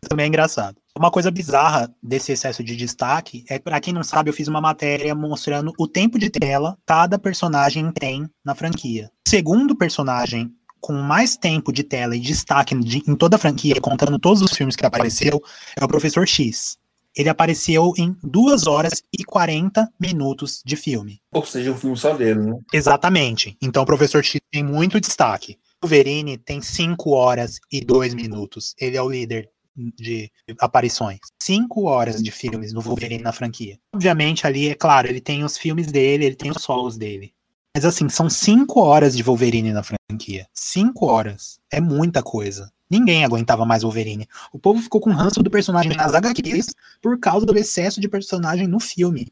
[0.00, 0.76] Também é engraçado.
[0.96, 4.60] Uma coisa bizarra desse excesso de destaque é, pra quem não sabe, eu fiz uma
[4.60, 9.10] matéria mostrando o tempo de tela cada personagem tem na franquia.
[9.26, 14.18] Segundo personagem com mais tempo de tela e destaque de- em toda a franquia, contando
[14.18, 15.42] todos os filmes que apareceu,
[15.76, 16.76] é o Professor X.
[17.16, 21.20] Ele apareceu em 2 horas e 40 minutos de filme.
[21.32, 22.52] Ou seja, um filme só dele, né?
[22.72, 23.56] Exatamente.
[23.60, 25.56] Então o Professor X tem muito destaque.
[25.82, 28.74] O Wolverine tem 5 horas e 2 minutos.
[28.78, 29.48] Ele é o líder
[29.94, 31.18] de aparições.
[31.42, 33.78] 5 horas de filmes do Wolverine na franquia.
[33.94, 37.32] Obviamente, ali, é claro, ele tem os filmes dele, ele tem os solos dele.
[37.74, 40.46] Mas assim, são 5 horas de Wolverine na franquia.
[40.52, 41.58] 5 horas.
[41.70, 42.70] É muita coisa.
[42.90, 44.26] Ninguém aguentava mais Wolverine.
[44.52, 48.66] O povo ficou com ranço do personagem nas HQs por causa do excesso de personagem
[48.66, 49.28] no filme.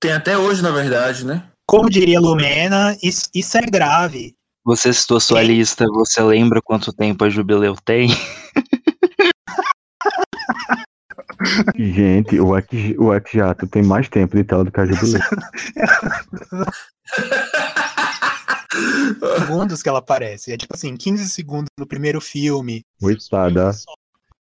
[0.00, 1.44] Tem até hoje, na verdade, né?
[1.66, 4.34] Como diria Lumena, isso, isso é grave.
[4.64, 8.08] Você citou sua lista, você lembra quanto tempo a Jubileu tem?
[11.76, 15.20] Gente, o X, o X Jato tem mais tempo de tela do que a Jubileu.
[19.40, 20.52] segundos que ela aparece.
[20.52, 22.84] É tipo assim, 15 segundos no primeiro filme.
[23.00, 23.72] Coitada.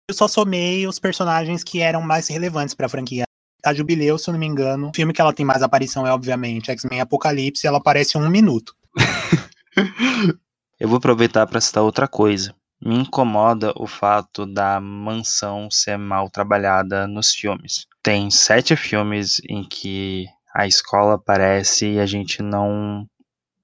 [0.08, 3.24] Eu só somei os personagens que eram mais relevantes pra franquia.
[3.64, 6.12] A Jubileu, se eu não me engano, o filme que ela tem mais aparição é,
[6.12, 8.74] obviamente, X-Men Apocalipse, e ela aparece um minuto.
[10.80, 12.52] Eu vou aproveitar para citar outra coisa.
[12.84, 17.86] Me incomoda o fato da mansão ser mal trabalhada nos filmes.
[18.02, 23.06] Tem sete filmes em que a escola aparece e a gente não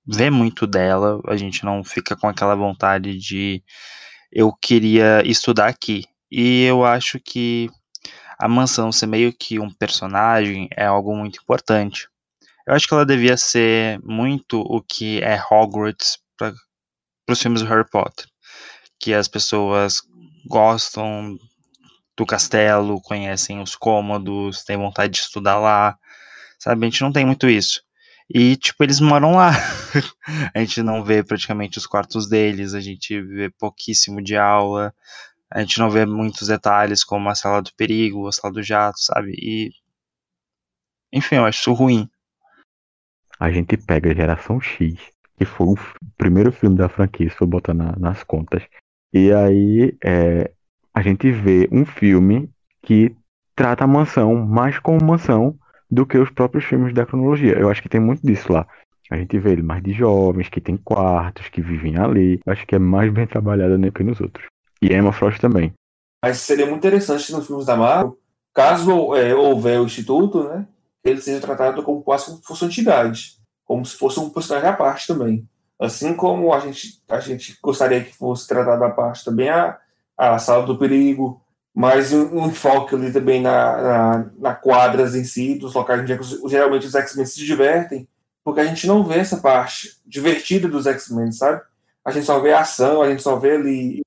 [0.06, 3.60] vê muito dela, a gente não fica com aquela vontade de
[4.30, 6.04] eu queria estudar aqui.
[6.30, 7.68] E eu acho que
[8.38, 12.08] a mansão ser meio que um personagem é algo muito importante.
[12.64, 16.54] Eu acho que ela devia ser muito o que é Hogwarts para
[17.28, 18.26] os filmes do Harry Potter.
[18.98, 20.02] Que as pessoas
[20.46, 21.38] gostam
[22.16, 25.96] do castelo, conhecem os cômodos, têm vontade de estudar lá.
[26.58, 27.82] Sabe, a gente não tem muito isso.
[28.28, 29.50] E, tipo, eles moram lá.
[30.54, 34.92] a gente não vê praticamente os quartos deles, a gente vê pouquíssimo de aula,
[35.50, 39.00] a gente não vê muitos detalhes como a sala do perigo, a sala do jato,
[39.00, 39.32] sabe?
[39.38, 39.70] E
[41.12, 42.08] Enfim, eu acho isso ruim.
[43.40, 44.94] A gente pega a Geração X,
[45.38, 45.76] que foi o
[46.16, 48.62] primeiro filme da franquia, se for botar na- nas contas.
[49.12, 50.50] E aí é,
[50.94, 52.50] a gente vê um filme
[52.82, 53.14] que
[53.54, 55.56] trata a mansão mais como mansão
[55.90, 57.58] do que os próprios filmes da cronologia.
[57.58, 58.66] Eu acho que tem muito disso lá.
[59.10, 62.40] A gente vê ele mais de jovens, que tem quartos, que vivem ali.
[62.46, 64.46] Acho que é mais bem trabalhado do que nos outros.
[64.82, 65.72] E Emma Frost também.
[66.22, 68.18] Mas seria muito interessante nos filmes da Marvel,
[68.54, 70.66] caso é, houver o Instituto, né,
[71.04, 74.68] ele seja tratado como quase como se fosse uma entidade, como se fosse um personagem
[74.68, 75.48] à parte também.
[75.80, 79.78] Assim como a gente, a gente gostaria que fosse tratado à parte também a,
[80.16, 81.40] a sala do perigo,
[81.74, 86.12] mas um, um enfoque ali também na, na, na quadras em si, dos locais onde
[86.12, 86.18] é
[86.48, 88.08] geralmente os X-Men se divertem,
[88.42, 91.60] porque a gente não vê essa parte divertida dos X-Men, sabe?
[92.04, 94.00] A gente só vê a ação, a gente só vê ali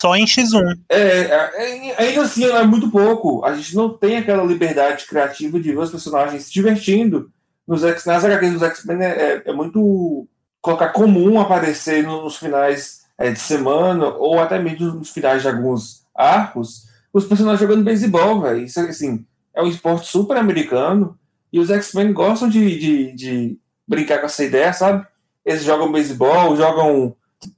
[0.00, 0.78] Só em X1.
[0.88, 3.44] é, é, é, ainda assim, é muito pouco.
[3.44, 7.30] A gente não tem aquela liberdade criativa de ver os personagens se divertindo.
[7.66, 10.26] Nos X, nas HQs dos X-Men é, é- é muito
[10.60, 16.02] colocar comum aparecer nos finais é, de semana ou até mesmo nos finais de alguns
[16.14, 18.62] arcos os personagens jogando beisebol, velho.
[18.64, 21.18] Isso assim, é um esporte super americano
[21.52, 25.06] e os X-Men gostam de, de, de brincar com essa ideia, sabe?
[25.44, 27.16] Eles jogam beisebol, jogam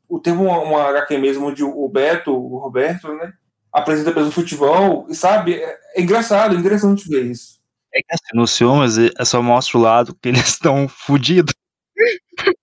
[0.09, 3.33] o- teve uma, uma HQ mesmo onde o Beto, o Roberto, né,
[3.73, 7.59] apresenta pelo futebol, e sabe, é, é engraçado, é interessante ver isso.
[7.93, 11.53] É que assim, nos filmes é só mostra o lado que eles estão fodidos.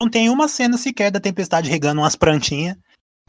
[0.00, 2.76] Não tem uma cena sequer da Tempestade regando umas plantinhas.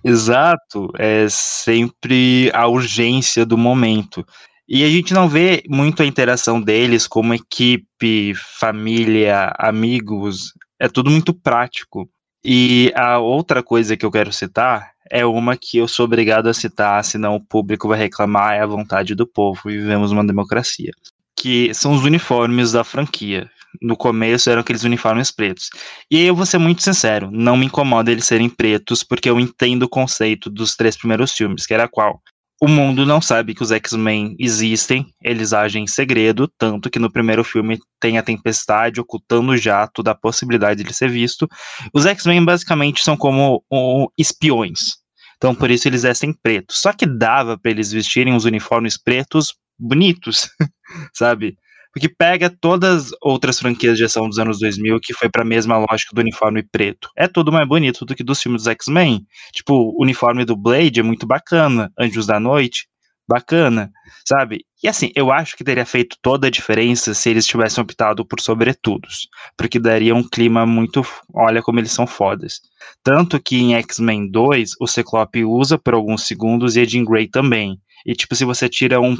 [0.03, 4.25] Exato, é sempre a urgência do momento.
[4.67, 11.09] E a gente não vê muito a interação deles como equipe, família, amigos, é tudo
[11.09, 12.09] muito prático.
[12.43, 16.53] E a outra coisa que eu quero citar é uma que eu sou obrigado a
[16.53, 20.91] citar, senão o público vai reclamar, é a vontade do povo, e vivemos uma democracia.
[21.35, 23.49] Que são os uniformes da franquia.
[23.81, 25.69] No começo eram aqueles uniformes pretos.
[26.09, 29.39] E aí eu vou ser muito sincero, não me incomoda eles serem pretos, porque eu
[29.39, 32.21] entendo o conceito dos três primeiros filmes, que era qual?
[32.59, 37.11] O mundo não sabe que os X-Men existem, eles agem em segredo, tanto que no
[37.11, 41.47] primeiro filme tem a tempestade ocultando o jato da possibilidade de ele ser visto.
[41.93, 44.95] Os X-Men basicamente são como um, espiões,
[45.35, 46.73] então por isso eles vestem preto.
[46.73, 50.49] Só que dava para eles vestirem os uniformes pretos bonitos,
[51.13, 51.55] sabe?
[51.97, 55.45] Porque pega todas as outras franquias de ação dos anos 2000 que foi para a
[55.45, 57.09] mesma lógica do uniforme preto.
[57.17, 59.25] É tudo mais bonito do que dos filmes dos X-Men.
[59.51, 61.91] Tipo, o uniforme do Blade é muito bacana.
[61.99, 62.87] Anjos da Noite,
[63.27, 63.91] bacana,
[64.23, 64.63] sabe?
[64.83, 68.39] E assim, eu acho que teria feito toda a diferença se eles tivessem optado por
[68.39, 69.27] sobretudos.
[69.57, 71.01] Porque daria um clima muito.
[71.33, 72.61] Olha como eles são fodas.
[73.03, 77.27] Tanto que em X-Men 2, o Ciclope usa por alguns segundos e a Jean Grey
[77.27, 77.79] também.
[78.05, 79.17] E tipo, se você tira um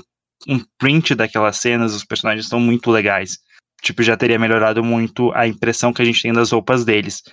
[0.47, 3.39] um print daquelas cenas, os personagens estão muito legais.
[3.81, 7.23] Tipo, já teria melhorado muito a impressão que a gente tem das roupas deles.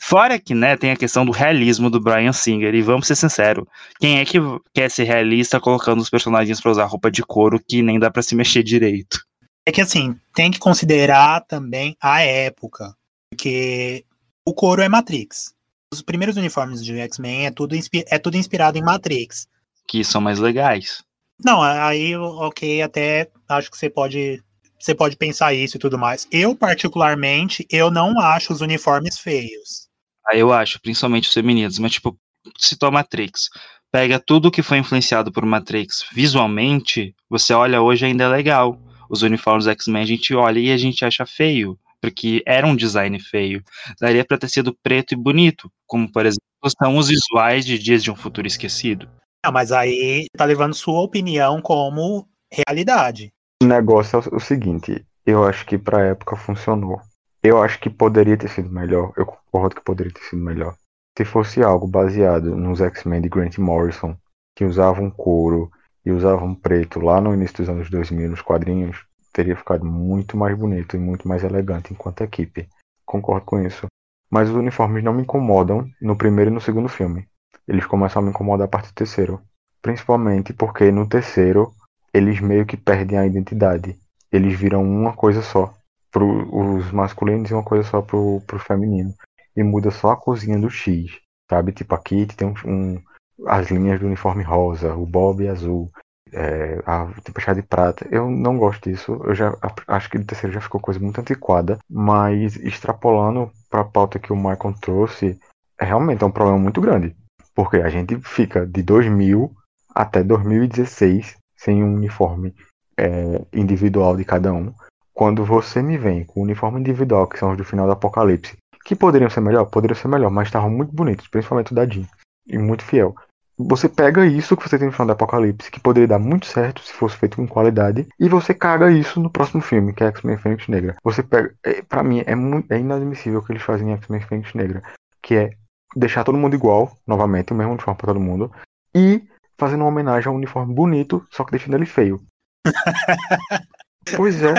[0.00, 3.66] Fora que, né, tem a questão do realismo do Brian Singer, e vamos ser sinceros,
[3.98, 4.38] quem é que
[4.74, 8.22] quer ser realista colocando os personagens pra usar roupa de couro que nem dá pra
[8.22, 9.20] se mexer direito?
[9.66, 12.94] É que assim, tem que considerar também a época.
[13.30, 14.04] Porque
[14.44, 15.54] o couro é Matrix.
[15.92, 19.46] Os primeiros uniformes de X-Men é tudo, é tudo inspirado em Matrix.
[19.86, 21.02] Que são mais legais.
[21.44, 24.42] Não, aí, ok, até acho que você pode,
[24.78, 26.26] você pode pensar isso e tudo mais.
[26.30, 29.88] Eu, particularmente, eu não acho os uniformes feios.
[30.28, 32.16] Aí eu acho, principalmente os femininos, mas tipo,
[32.58, 33.48] citou Matrix.
[33.90, 38.80] Pega tudo que foi influenciado por Matrix visualmente, você olha hoje ainda é legal.
[39.08, 43.18] Os uniformes X-Men a gente olha e a gente acha feio, porque era um design
[43.18, 43.64] feio.
[44.00, 46.40] Daria pra ter sido preto e bonito, como por exemplo
[46.78, 49.08] são os visuais de Dias de um Futuro Esquecido.
[49.44, 53.32] Não, mas aí tá levando sua opinião como realidade.
[53.62, 57.00] O negócio é o seguinte, eu acho que pra época funcionou.
[57.42, 60.74] Eu acho que poderia ter sido melhor, eu concordo que poderia ter sido melhor.
[61.16, 64.14] Se fosse algo baseado nos X-Men de Grant Morrison,
[64.54, 65.70] que usavam couro
[66.04, 70.56] e usavam preto lá no início dos anos 2000 nos quadrinhos, teria ficado muito mais
[70.56, 72.68] bonito e muito mais elegante enquanto equipe.
[73.06, 73.86] Concordo com isso.
[74.30, 77.26] Mas os uniformes não me incomodam no primeiro e no segundo filme.
[77.70, 79.40] Eles começam a me incomodar a partir do terceiro.
[79.80, 81.72] Principalmente porque no terceiro
[82.12, 83.96] eles meio que perdem a identidade.
[84.32, 85.72] Eles viram uma coisa só
[86.10, 89.14] pro os masculinos e uma coisa só pro, pro feminino.
[89.56, 91.12] E muda só a cozinha do X,
[91.48, 91.70] sabe?
[91.70, 93.02] Tipo, a Kitty tem um, um-
[93.46, 95.90] as linhas do uniforme rosa, o Bob azul,
[96.32, 98.06] é, a tempestade de prata.
[98.10, 99.12] Eu não gosto disso.
[99.24, 101.78] Eu já a- acho que no terceiro já ficou coisa muito antiquada.
[101.88, 105.38] Mas extrapolando pra pauta que o Michael trouxe,
[105.80, 107.14] é realmente é um problema muito grande.
[107.54, 109.52] Porque a gente fica de 2000
[109.94, 112.54] até 2016 sem um uniforme
[112.96, 114.72] é, individual de cada um.
[115.12, 118.56] quando você me vem com o uniforme individual, que são os do final do Apocalipse,
[118.84, 122.06] que poderiam ser melhor, poderiam ser melhor, mas estavam muito bonitos, principalmente o da Jean,
[122.46, 123.14] e muito fiel.
[123.58, 126.80] Você pega isso que você tem no final do Apocalipse, que poderia dar muito certo
[126.82, 130.38] se fosse feito com qualidade, e você caga isso no próximo filme, que é X-Men
[130.38, 130.96] Fênix Negra.
[131.04, 131.54] Você pega.
[131.62, 134.82] É, pra mim, é, muito, é inadmissível o que eles fazem em X-Men Fênix Negra,
[135.22, 135.50] que é
[135.94, 138.52] deixar todo mundo igual, novamente, o mesmo uniforme pra todo mundo,
[138.94, 139.22] e
[139.58, 142.20] fazendo uma homenagem a um uniforme bonito, só que deixando ele feio.
[144.16, 144.54] pois é.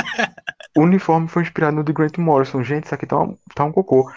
[0.77, 2.63] O uniforme foi inspirado no de Grant Morrison.
[2.63, 4.11] Gente, isso aqui tá um, tá um cocô.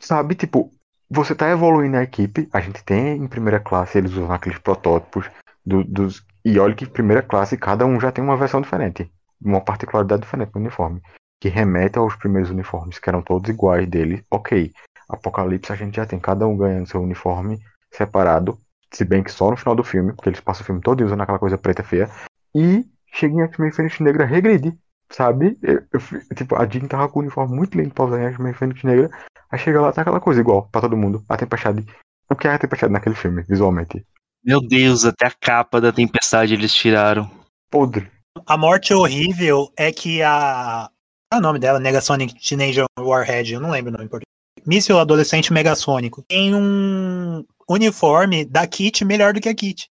[0.00, 0.70] Sabe, tipo,
[1.08, 2.48] você tá evoluindo a equipe.
[2.52, 5.30] A gente tem em primeira classe, eles usam aqueles protótipos
[5.64, 6.24] do, dos.
[6.44, 9.10] E olha que primeira classe, cada um já tem uma versão diferente.
[9.40, 11.00] Uma particularidade diferente no uniforme.
[11.40, 14.24] Que remete aos primeiros uniformes, que eram todos iguais dele.
[14.30, 14.72] Ok.
[15.10, 18.58] Apocalipse a gente já tem cada um ganhando seu uniforme separado.
[18.92, 21.20] Se bem que só no final do filme, porque eles passam o filme todo usando
[21.20, 22.10] aquela coisa preta feia.
[22.54, 24.76] E chega em X-Men Fênix Negra regredi,
[25.10, 25.58] sabe?
[25.62, 28.54] Eu, eu, tipo, a Jean tava com o uniforme muito lindo pra usar em X-Men
[28.54, 29.10] Fênix Negra.
[29.50, 31.24] Aí chega lá, tá aquela coisa igual pra todo mundo.
[31.28, 31.84] A Tempestade.
[32.28, 34.04] O que é a Tempestade naquele filme, visualmente?
[34.44, 37.30] Meu Deus, até a capa da Tempestade eles tiraram.
[37.70, 38.10] Podre.
[38.46, 40.88] A morte horrível é que a.
[41.30, 41.78] Qual é o nome dela?
[41.78, 44.30] Negasonic Teenager Warhead, eu não lembro o nome em português.
[44.66, 46.22] Míssil Adolescente Megasônico.
[46.28, 49.88] Tem um uniforme da Kit melhor do que a Kit.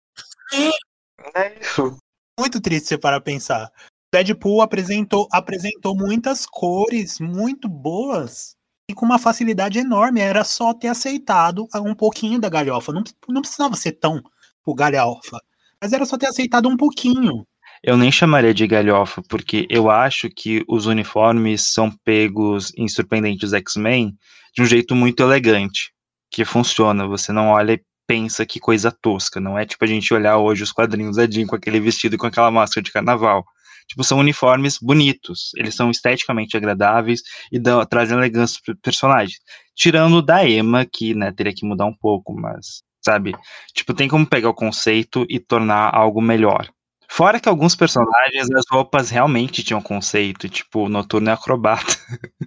[1.34, 1.96] É isso.
[2.38, 3.70] Muito triste você para pensar.
[4.12, 8.54] Deadpool apresentou, apresentou muitas cores muito boas
[8.88, 10.20] e com uma facilidade enorme.
[10.20, 12.92] Era só ter aceitado um pouquinho da galhofa.
[12.92, 14.22] Não, não precisava ser tão
[14.64, 15.40] o galhofa.
[15.80, 17.46] Mas era só ter aceitado um pouquinho.
[17.82, 23.52] Eu nem chamaria de galhofa, porque eu acho que os uniformes são pegos em Surpreendentes
[23.52, 24.16] X-Men
[24.56, 25.92] de um jeito muito elegante,
[26.30, 27.06] que funciona.
[27.06, 29.38] Você não olha e pensa que coisa tosca.
[29.38, 32.18] Não é tipo a gente olhar hoje os quadrinhos da Jean com aquele vestido e
[32.18, 33.44] com aquela máscara de carnaval.
[33.86, 35.50] Tipo, são uniformes bonitos.
[35.56, 37.20] Eles são esteticamente agradáveis
[37.52, 39.36] e dão, trazem elegância pro personagem.
[39.76, 43.34] Tirando da Emma, que, né, teria que mudar um pouco, mas, sabe?
[43.74, 46.68] Tipo, tem como pegar o conceito e tornar algo melhor.
[47.08, 51.96] Fora que alguns personagens, as roupas realmente tinham conceito, tipo, o Noturno é acrobata.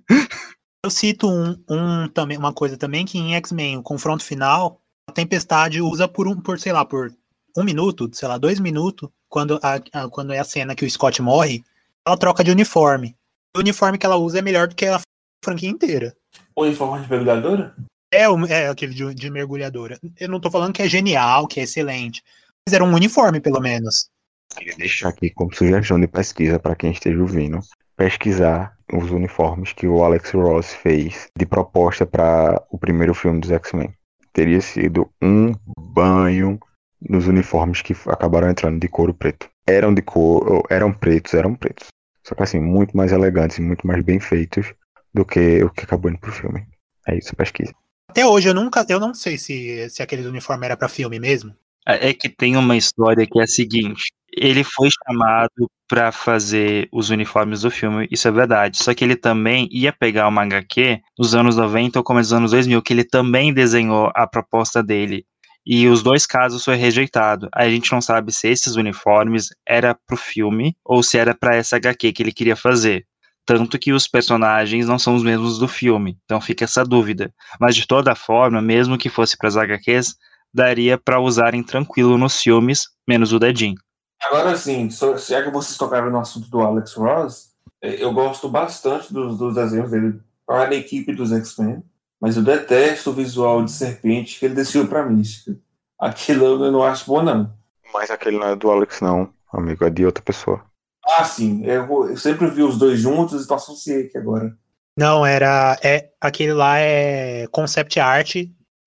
[0.84, 5.12] Eu cito um, um, também, uma coisa também que em X-Men, o confronto final, a
[5.12, 7.14] Tempestade usa por um, por, sei lá, por
[7.58, 10.90] um minuto, sei lá, dois minutos, quando, a, a, quando é a cena que o
[10.90, 11.64] Scott morre,
[12.08, 13.14] ela troca de uniforme.
[13.56, 15.02] O uniforme que ela usa é melhor do que a
[15.44, 16.16] franquia inteira.
[16.56, 17.76] O uniforme de mergulhadora?
[18.12, 20.00] É, é aquele de, de mergulhadora.
[20.18, 22.24] Eu não tô falando que é genial, que é excelente.
[22.66, 24.10] Mas era um uniforme, pelo menos.
[24.56, 27.60] Queria deixar aqui como sugestão de pesquisa para quem esteja ouvindo.
[27.98, 33.52] Pesquisar os uniformes que o Alex Ross fez de proposta para o primeiro filme dos
[33.52, 33.94] X-Men.
[34.34, 36.60] Teria sido um banho
[37.02, 39.50] nos uniformes que acabaram entrando de couro preto.
[39.66, 41.88] Eram de cor, eram pretos, eram pretos.
[42.24, 44.74] Só que assim, muito mais elegantes e muito mais bem feitos
[45.14, 46.68] do que o que acabou indo pro filme.
[47.08, 47.74] É isso, pesquisa.
[48.10, 51.56] Até hoje eu nunca, eu não sei se, se aqueles uniformes era para filme mesmo.
[51.86, 57.10] É que tem uma história que é a seguinte: ele foi chamado para fazer os
[57.10, 58.78] uniformes do filme, isso é verdade.
[58.78, 62.52] Só que ele também ia pegar uma HQ nos anos 90 ou começo dos anos
[62.52, 65.26] 2000, que ele também desenhou a proposta dele.
[65.66, 67.50] E os dois casos foi rejeitado.
[67.54, 71.76] A gente não sabe se esses uniformes era pro filme ou se era para essa
[71.76, 73.06] HQ que ele queria fazer.
[73.46, 76.18] Tanto que os personagens não são os mesmos do filme.
[76.24, 77.34] Então fica essa dúvida.
[77.60, 80.16] Mas de toda forma, mesmo que fosse para as HQs,
[80.54, 83.76] daria para usarem tranquilo nos filmes, menos o dedinho.
[84.22, 87.50] Agora sim, se é que vocês tocaram no assunto do Alex Ross,
[87.82, 91.84] é, eu gosto bastante dos, dos desenhos dele para a equipe dos X-Men,
[92.20, 95.58] mas eu detesto o visual de serpente que ele decidiu para Mística.
[95.98, 97.54] Aquilo eu não acho bom, não.
[97.94, 100.64] Mas aquele não é do Alex, não, amigo, é de outra pessoa.
[101.06, 104.56] Ah, sim, eu, eu sempre vi os dois juntos e tô associei aqui agora.
[104.98, 105.80] Não, era.
[105.82, 108.36] É, aquele lá é concept art,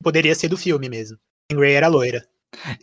[0.02, 1.16] poderia ser do filme mesmo.
[1.54, 2.26] Grey era loira.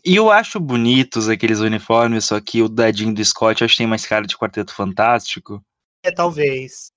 [0.04, 3.88] E eu acho bonitos aqueles uniformes, só que o dadinho do Scott acho que tem
[3.88, 5.62] mais cara de Quarteto Fantástico.
[6.04, 6.92] É, talvez.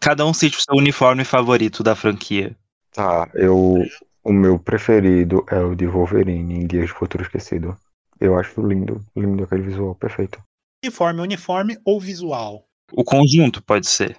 [0.00, 2.56] Cada um sente o seu uniforme favorito da franquia.
[2.92, 3.84] Tá, eu.
[4.22, 7.76] O meu preferido é o de Wolverine em Dias de Futuro Esquecido.
[8.18, 10.42] Eu acho lindo, lindo aquele visual, perfeito.
[10.84, 12.66] Uniforme, uniforme ou visual?
[12.92, 14.16] O conjunto pode ser.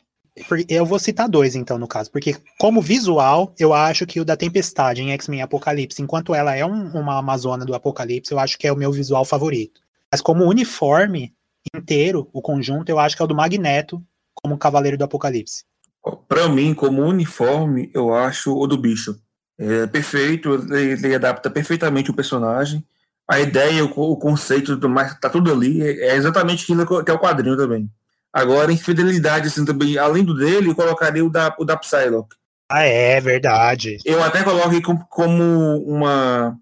[0.69, 4.37] Eu vou citar dois, então, no caso, porque como visual, eu acho que o da
[4.37, 8.67] Tempestade em X-Men Apocalipse, enquanto ela é um, uma Amazona do Apocalipse, eu acho que
[8.67, 9.81] é o meu visual favorito.
[10.11, 11.33] Mas como uniforme
[11.75, 14.01] inteiro, o conjunto, eu acho que é o do Magneto
[14.35, 15.63] como Cavaleiro do Apocalipse.
[16.27, 19.19] Para mim, como uniforme, eu acho o do bicho.
[19.57, 22.85] É perfeito, ele, ele adapta perfeitamente o personagem.
[23.27, 25.81] A ideia, o, o conceito, tudo mais, tá tudo ali.
[25.81, 27.89] É, é exatamente aquilo que é o quadrinho também
[28.37, 32.35] Agora, em fidelidade, assim, também, além do dele, eu colocaria o da, o da Psylocke.
[32.69, 33.97] Ah, é verdade.
[34.05, 35.43] Eu até coloco como, como
[35.83, 36.55] uma,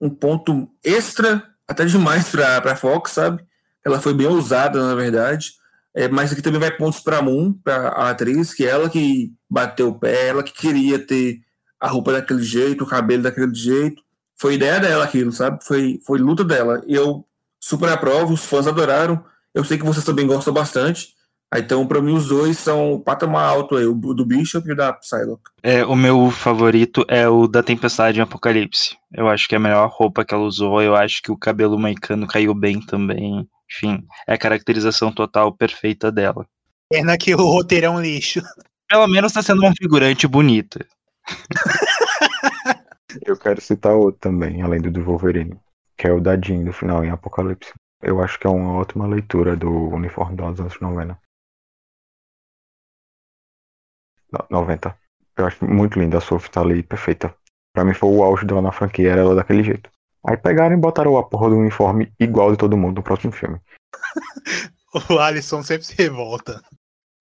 [0.00, 3.44] um ponto extra, até demais para a Fox, sabe?
[3.84, 5.54] Ela foi bem ousada, na verdade.
[5.92, 9.32] É, mas aqui também vai pontos para Moon, para a atriz, que é ela que
[9.50, 11.40] bateu o pé, ela que queria ter
[11.80, 14.00] a roupa daquele jeito, o cabelo daquele jeito.
[14.40, 15.64] Foi ideia dela aquilo, sabe?
[15.64, 16.80] Foi, foi luta dela.
[16.86, 17.26] E eu
[17.58, 19.20] super aprovo, os fãs adoraram.
[19.54, 21.08] Eu sei que vocês também gostam bastante.
[21.54, 24.76] Então, para mim, os dois são o patamar alto aí, o do Bishop e o
[24.76, 25.50] da Psylocke.
[25.62, 28.96] É, o meu favorito é o da Tempestade em Apocalipse.
[29.12, 30.82] Eu acho que é a melhor roupa que ela usou.
[30.82, 33.48] Eu acho que o cabelo moicano caiu bem também.
[33.70, 36.46] Enfim, é a caracterização total perfeita dela.
[36.90, 38.42] Pena que o roteiro é um lixo.
[38.88, 40.86] Pelo menos tá sendo uma figurante bonita.
[43.24, 45.58] Eu quero citar outro também, além do do Wolverine,
[45.96, 47.72] que é o da Jean no final em Apocalipse.
[48.02, 51.18] Eu acho que é uma ótima leitura do uniforme dos anos 90.
[54.32, 54.96] No- 90.
[55.36, 57.34] Eu acho muito linda a Sophie tá ali, perfeita.
[57.72, 59.90] Pra mim foi o auge dela na franquia, era ela daquele jeito.
[60.26, 63.60] Aí pegaram e botaram a porra do uniforme igual de todo mundo no próximo filme.
[65.10, 66.62] O Alisson sempre se revolta.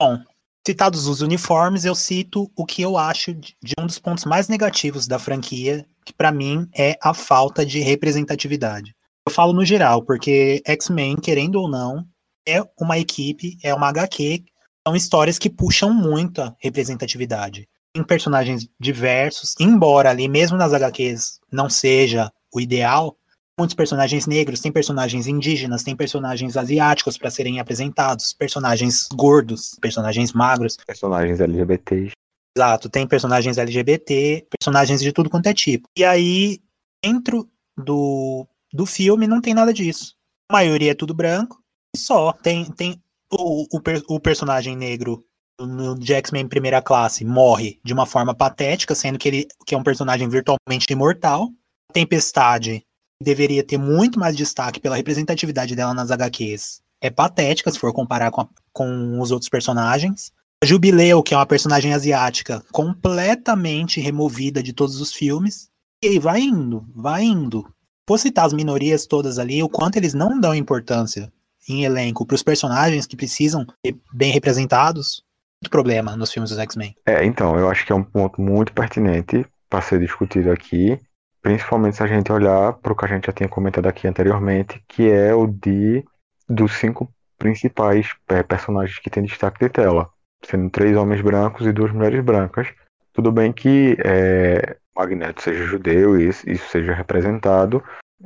[0.01, 0.17] Bom,
[0.65, 5.05] citados os uniformes, eu cito o que eu acho de um dos pontos mais negativos
[5.05, 8.95] da franquia, que pra mim é a falta de representatividade.
[9.27, 12.07] Eu falo no geral, porque X-Men, querendo ou não,
[12.47, 14.45] é uma equipe, é uma HQ,
[14.87, 17.67] são histórias que puxam muito a representatividade.
[17.93, 23.17] Tem personagens diversos, embora ali, mesmo nas HQs, não seja o ideal,
[23.59, 30.31] muitos personagens negros, tem personagens indígenas, tem personagens asiáticos para serem apresentados, personagens gordos, personagens
[30.31, 30.77] magros.
[30.87, 32.13] Personagens LGBTs.
[32.57, 35.85] Exato, tem personagens LGBT, personagens de tudo quanto é tipo.
[35.97, 36.61] E aí,
[37.03, 37.45] dentro
[37.77, 40.15] do, do filme, não tem nada disso.
[40.49, 41.61] A maioria é tudo branco,
[41.95, 42.31] só.
[42.33, 43.01] Tem, tem
[43.31, 45.23] o, o, o personagem negro
[45.59, 49.83] no X-Men Primeira Classe morre de uma forma patética, sendo que ele que é um
[49.83, 51.49] personagem virtualmente imortal.
[51.89, 52.83] A Tempestade
[53.21, 56.81] deveria ter muito mais destaque pela representatividade dela nas HQs.
[57.01, 60.31] É patética se for comparar com, a- com os outros personagens.
[60.63, 65.69] A Jubileu, que é uma personagem asiática, completamente removida de todos os filmes.
[66.03, 67.67] E aí vai indo, vai indo.
[68.07, 71.29] Vou citar as minorias todas ali, o quanto eles não dão importância
[71.67, 75.21] em elenco para os personagens que precisam ser bem representados.
[75.61, 76.95] Muito problema nos filmes dos X-Men.
[77.05, 80.97] É, então, eu acho que é um ponto muito pertinente para ser discutido aqui,
[81.41, 84.81] principalmente se a gente olhar para o que a gente já tinha comentado aqui anteriormente,
[84.87, 86.05] que é o de
[86.47, 90.09] dos cinco principais é, personagens que tem destaque de tela,
[90.45, 92.69] sendo três homens brancos e duas mulheres brancas.
[93.11, 97.83] Tudo bem que é, Magneto seja judeu e isso, seja representado.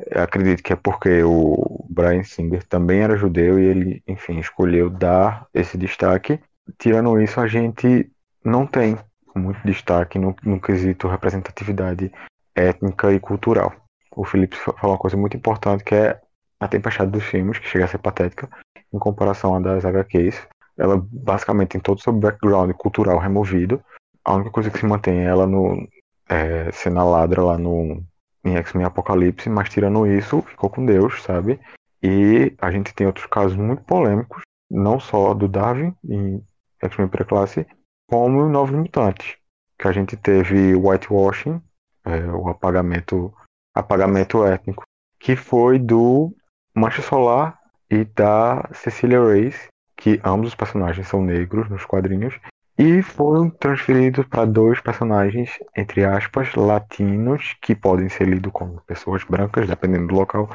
[0.10, 4.90] Eu acredito que é porque o Brian Singer também era judeu e ele, enfim, escolheu
[4.90, 6.40] dar esse destaque.
[6.80, 8.10] Tirando isso, a gente
[8.44, 8.98] não tem
[9.36, 12.12] muito destaque no, no quesito representatividade
[12.56, 13.74] étnica e cultural.
[14.16, 16.20] O Felipe fa- falou uma coisa muito importante que é
[16.60, 18.50] a tempestade dos filmes, que chega a ser patética
[18.94, 20.48] em comparação à das HQs.
[20.78, 23.82] Ela basicamente tem todo o seu background cultural removido.
[24.24, 25.88] A única coisa que se mantém é ela no,
[26.32, 28.02] é, sendo a ladra lá no
[28.44, 31.60] em X-Men Apocalipse, mas tirando isso, ficou com Deus, sabe?
[32.02, 36.44] E a gente tem outros casos muito polêmicos, não só do Darwin em
[36.82, 37.68] X-Men Pré-Classe,
[38.10, 39.36] como Novos Mutantes,
[39.78, 41.62] que a gente teve whitewashing,
[42.04, 43.32] é, o apagamento,
[43.76, 44.84] apagamento étnico,
[45.20, 46.36] que foi do
[46.74, 47.60] Mancha Solar
[47.92, 52.40] e da Cecilia Reyes, que ambos os personagens são negros nos quadrinhos,
[52.78, 59.24] e foram transferidos para dois personagens, entre aspas, latinos, que podem ser lidos como pessoas
[59.24, 60.50] brancas, dependendo do local.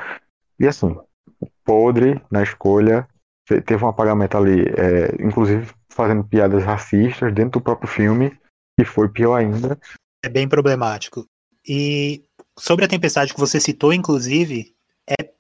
[0.59, 0.97] E assim,
[1.65, 3.07] podre na escolha,
[3.47, 8.37] te- teve um apagamento ali, é, inclusive fazendo piadas racistas dentro do próprio filme,
[8.79, 9.79] que foi pior ainda.
[10.25, 11.27] É bem problemático.
[11.67, 12.23] E
[12.59, 14.76] sobre a tempestade que você citou, inclusive,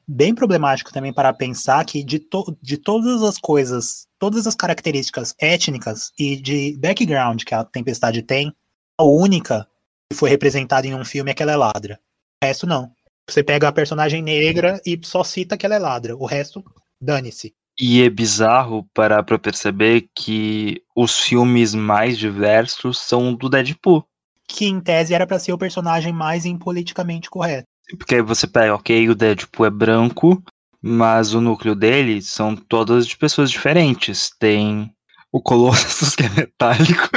[0.06, 5.34] bem problemático também para pensar que de, to de todas as coisas, todas as características
[5.40, 8.52] étnicas e de background que a tempestade tem,
[8.98, 9.66] a única
[10.10, 11.98] que foi representada em um filme é que ela é ladra.
[12.42, 12.90] O resto não.
[13.28, 16.16] Você pega a personagem negra e só cita que ela é ladra.
[16.16, 16.64] O resto,
[17.00, 17.54] dane-se.
[17.78, 24.06] E é bizarro parar pra perceber que os filmes mais diversos são do Deadpool.
[24.48, 27.66] Que em tese era para ser o personagem mais impoliticamente correto.
[27.98, 30.42] Porque aí você pega, ok, o Deadpool é branco,
[30.82, 34.30] mas o núcleo dele são todas de pessoas diferentes.
[34.38, 34.90] Tem
[35.32, 37.08] o Colossus, que é metálico.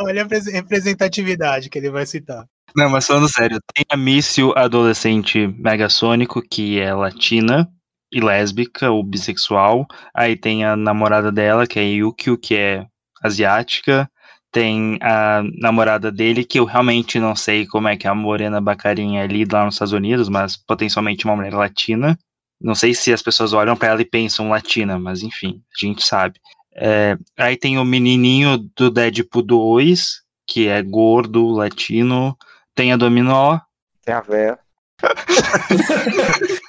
[0.00, 2.46] Olha a repres- representatividade que ele vai citar.
[2.74, 7.68] Não, mas falando sério, tem a Míssil adolescente megasônico, que é latina
[8.12, 9.86] e lésbica ou bissexual.
[10.14, 12.86] Aí tem a namorada dela, que é Yukio, que é
[13.22, 14.08] asiática.
[14.52, 18.60] Tem a namorada dele, que eu realmente não sei como é que é a Morena
[18.60, 22.18] Bacarinha ali lá nos Estados Unidos, mas potencialmente uma mulher latina.
[22.60, 26.04] Não sei se as pessoas olham para ela e pensam latina, mas enfim, a gente
[26.04, 26.38] sabe.
[26.74, 32.36] É, aí tem o menininho do Deadpool 2, que é gordo, latino.
[32.74, 33.58] Tem a Dominó.
[34.04, 34.58] Tem a véia.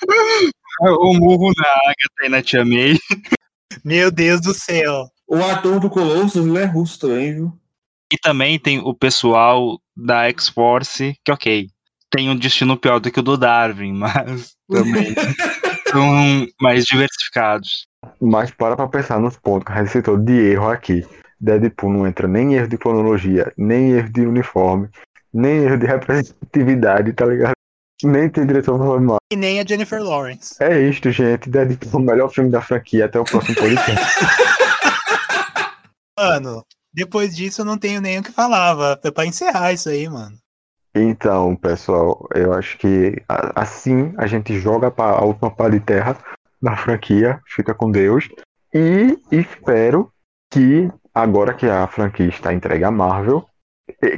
[0.82, 2.98] o murro na Agatha e na Tia May.
[3.84, 5.08] Meu Deus do céu.
[5.28, 7.61] O ator do Colossus ele é russo também, viu?
[8.12, 11.68] E também tem o pessoal da X-Force, que ok,
[12.10, 15.16] tem um destino pior do que o do Darwin, mas também
[15.90, 17.88] são mais diversificados.
[18.20, 21.06] Mas para pra pensar nos pontos que a gente citou de erro aqui.
[21.40, 24.90] Deadpool não entra nem em erro de cronologia, nem em erro de uniforme,
[25.34, 27.54] nem em erro de representatividade, tá ligado?
[28.04, 29.18] Nem tem direção normal.
[29.32, 30.56] E nem a Jennifer Lawrence.
[30.60, 31.50] É isto, gente.
[31.50, 33.06] Deadpool é o melhor filme da franquia.
[33.06, 34.26] Até o próximo podcast.
[36.18, 36.64] Mano,
[36.94, 39.00] depois disso eu não tenho nem o que falar.
[39.04, 40.38] É pra encerrar isso aí, mano.
[40.94, 43.22] Então, pessoal, eu acho que
[43.56, 46.18] assim a gente joga a última pá de terra
[46.62, 48.28] da franquia, fica com Deus.
[48.74, 50.12] E espero
[50.52, 53.46] que, agora que a franquia está entregue à Marvel,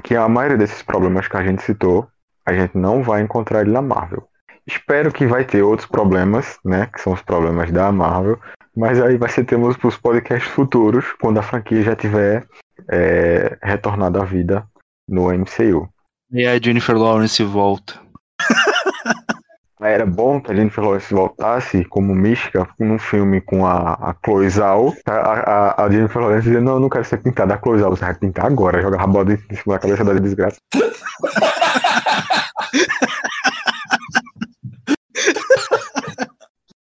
[0.04, 2.08] que a maioria desses problemas que a gente citou,
[2.46, 4.28] a gente não vai encontrar ele na Marvel.
[4.66, 6.88] Espero que vai ter outros problemas, né?
[6.88, 8.40] Que são os problemas da Marvel.
[8.76, 12.48] Mas aí vai ser temos para os podcasts futuros, quando a franquia já tiver
[12.90, 14.66] é, retornado à vida
[15.08, 15.90] no MCU.
[16.32, 18.00] E a Jennifer Lawrence volta.
[19.82, 24.50] Era bom que a Jennifer Lawrence voltasse como mística num filme com a, a Chloe
[24.50, 24.94] Zhao.
[25.06, 27.54] A, a, a Jennifer Lawrence dizia, não, eu não quero ser pintada.
[27.54, 28.82] A Chloe Zhao, você vai pintar agora.
[28.82, 30.58] Joga a bola em cima da cabeça da desgraça.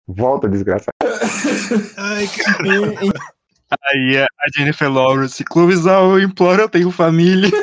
[0.09, 0.91] Volta, desgraça.
[1.97, 3.29] Ai, cara.
[3.71, 7.51] Aí a a Jennifer Lawrence, Clovisal, eu imploro, eu tenho família.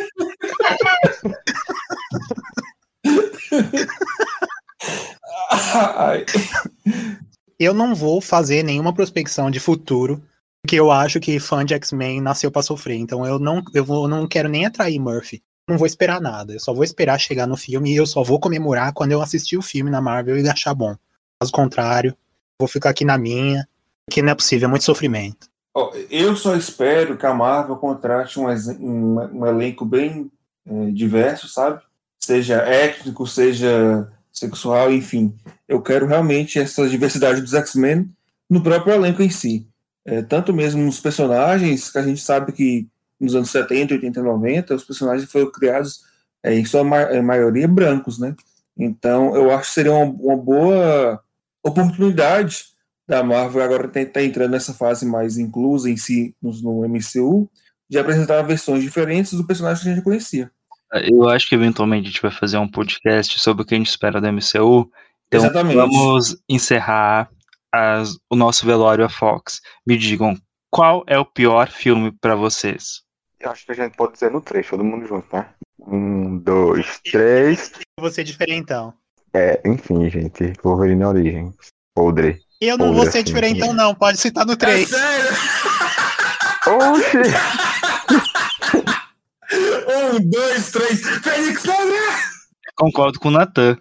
[7.58, 10.22] Eu não vou fazer nenhuma prospecção de futuro,
[10.62, 12.98] porque eu acho que fã de X-Men nasceu pra sofrer.
[12.98, 15.42] Então eu não, eu vou, não quero nem atrair Murphy.
[15.68, 16.54] Não vou esperar nada.
[16.54, 19.58] Eu só vou esperar chegar no filme e eu só vou comemorar quando eu assistir
[19.58, 20.96] o filme na Marvel e achar bom.
[21.42, 22.16] Caso contrário,
[22.60, 23.68] vou ficar aqui na minha,
[24.06, 25.48] porque não é possível, é muito sofrimento.
[26.10, 30.32] Eu só espero que a Marvel contrate um, um- um elenco bem
[30.68, 31.82] é, diverso, sabe?
[32.20, 35.36] Seja étnico, seja sexual, enfim.
[35.68, 38.10] Eu quero realmente essa diversidade dos X-Men
[38.50, 39.68] no próprio elenco em si.
[40.06, 42.88] É, tanto mesmo nos personagens, que a gente sabe que
[43.20, 46.02] nos anos 70, 80 e 90, os personagens foram criados,
[46.44, 48.36] é, em sua ma- eh, maioria, brancos, né?
[48.78, 51.20] Então, eu acho que seria uma, uma boa
[51.64, 52.66] oportunidade
[53.08, 57.50] da Marvel agora está entrando nessa fase mais inclusa em si no, no MCU,
[57.90, 60.52] de apresentar versões diferentes do personagem que a gente conhecia.
[61.04, 63.90] Eu acho que eventualmente a gente vai fazer um podcast sobre o que a gente
[63.90, 64.90] espera do MCU.
[65.28, 65.76] Então Exatamente.
[65.76, 67.30] vamos encerrar
[67.74, 69.60] as- o nosso velório a Fox.
[69.86, 70.38] Me digam,
[70.72, 73.02] qual é o pior filme pra vocês?
[73.40, 75.54] Eu acho que a gente pode dizer no 3, todo mundo junto, tá?
[75.80, 77.72] Um, dois, três.
[77.98, 78.94] Eu vou ser diferentão.
[79.34, 80.54] É, enfim, gente.
[80.64, 81.54] Wolverine Origem.
[81.94, 82.40] Podre.
[82.60, 83.84] Eu não Olha vou ser assim, diferentão, né?
[83.84, 83.94] não.
[83.96, 84.92] Pode citar no 3.
[84.92, 85.30] É sério?
[86.68, 87.18] Oxi!
[89.88, 91.02] Um, dois, três.
[91.02, 92.18] Fênix Negra!
[92.76, 93.78] Concordo com o Natan.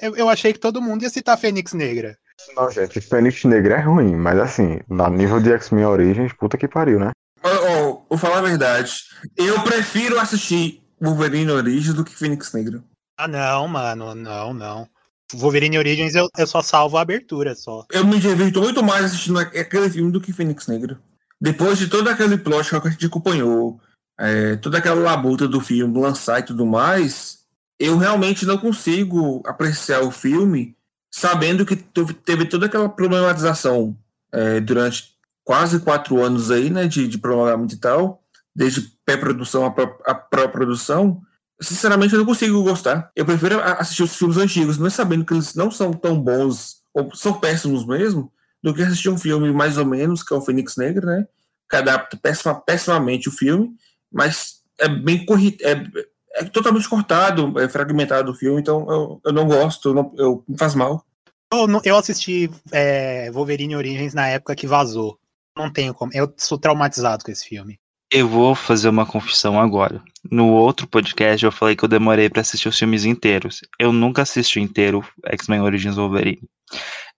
[0.00, 2.18] Eu, eu achei que todo mundo ia citar Fênix Negra.
[2.54, 6.68] Não, gente, Fênix Negra é ruim, mas assim, no nível de X-Men Origins, puta que
[6.68, 7.10] pariu, né?
[7.42, 8.92] Ó, ó, vou falar a verdade.
[9.36, 12.82] Eu prefiro assistir Wolverine Origins do que Fênix Negra.
[13.18, 14.14] Ah, não, mano.
[14.14, 14.88] Não, não.
[15.34, 17.84] Wolverine Origins eu, eu só salvo a abertura só.
[17.90, 20.98] Eu me divirto muito mais assistindo aquele filme do que Fênix Negra.
[21.40, 23.80] Depois de todo aquele plot que a gente acompanhou,
[24.18, 27.40] é, toda aquela labuta do filme, lançar e tudo mais,
[27.78, 30.74] eu realmente não consigo apreciar o filme
[31.10, 33.96] sabendo que teve, toda aquela problematização
[34.32, 38.22] é, durante quase quatro anos aí, né, de, de prolongamento e tal,
[38.54, 39.64] desde pré-produção
[40.04, 41.22] a pró-produção.
[41.60, 43.10] Sinceramente, eu não consigo gostar.
[43.16, 47.14] Eu prefiro assistir os filmes antigos, não sabendo que eles não são tão bons, ou
[47.14, 48.30] são péssimos mesmo,
[48.62, 51.26] do que assistir um filme mais ou menos, que é o Fênix Negra, né?
[51.68, 53.70] Que adapta péssima, pessimamente o filme,
[54.12, 55.82] mas é bem corrido, é,
[56.34, 60.44] é totalmente cortado, é fragmentado o filme, então eu, eu não gosto, eu não, eu,
[60.46, 61.04] me faz mal.
[61.52, 65.18] Eu, eu assisti é, Wolverine Origins na época que vazou.
[65.56, 66.12] Não tenho como.
[66.14, 67.78] Eu sou traumatizado com esse filme.
[68.12, 70.00] Eu vou fazer uma confissão agora.
[70.30, 73.60] No outro podcast eu falei que eu demorei para assistir os filmes inteiros.
[73.80, 76.48] Eu nunca assisti inteiro X-Men Origins Wolverine.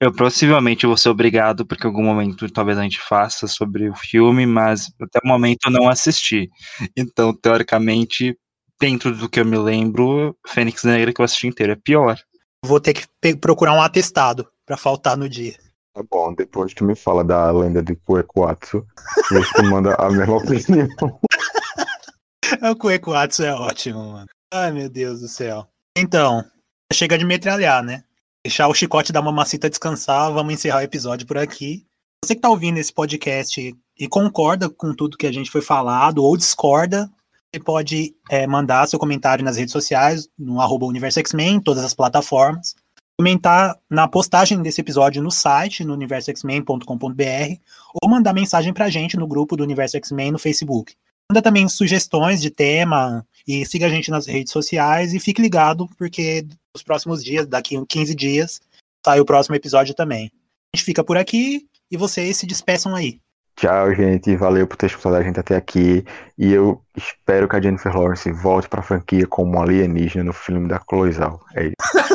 [0.00, 3.94] Eu possivelmente vou ser obrigado, porque em algum momento talvez a gente faça sobre o
[3.94, 6.48] filme, mas até o momento eu não assisti.
[6.96, 8.38] Então, teoricamente,
[8.80, 12.18] dentro do que eu me lembro, Fênix Negra que eu assisti inteiro é pior.
[12.64, 15.56] Vou ter que procurar um atestado para faltar no dia.
[15.98, 18.86] Tá bom, depois tu me fala da lenda de Kuekuatsu.
[19.32, 20.86] Vê se tu manda a mesma opinião.
[22.70, 24.28] o Kuekuatsu é ótimo, mano.
[24.54, 25.66] Ai, meu Deus do céu.
[25.96, 26.44] Então,
[26.92, 28.04] chega de metralhar, né?
[28.46, 31.84] Deixar o chicote da mamacita descansar, vamos encerrar o episódio por aqui.
[32.24, 36.22] Você que tá ouvindo esse podcast e concorda com tudo que a gente foi falado
[36.22, 37.10] ou discorda,
[37.52, 41.82] você pode é, mandar seu comentário nas redes sociais, no arroba Universo X-Men, em todas
[41.82, 42.76] as plataformas.
[43.20, 47.60] Comentar na postagem desse episódio no site, no universoxmen.com.br,
[48.00, 50.94] ou mandar mensagem pra gente no grupo do Universo X-Men no Facebook.
[51.28, 55.88] Manda também sugestões de tema e siga a gente nas redes sociais e fique ligado,
[55.98, 58.60] porque nos próximos dias, daqui a 15 dias,
[59.04, 60.30] sai o próximo episódio também.
[60.72, 63.20] A gente fica por aqui e vocês se despeçam aí.
[63.56, 64.36] Tchau, gente.
[64.36, 66.04] Valeu por ter escutado a gente até aqui.
[66.38, 70.78] E eu espero que a Jennifer Lawrence volte pra franquia como alienígena no filme da
[70.78, 71.44] Cloizal.
[71.56, 71.74] É isso.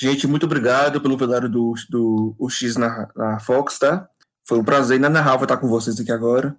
[0.00, 4.08] gente, muito obrigado pelo velório do, do UX na, na Fox, tá?
[4.48, 6.56] Foi um prazer inenarrável estar com vocês aqui agora.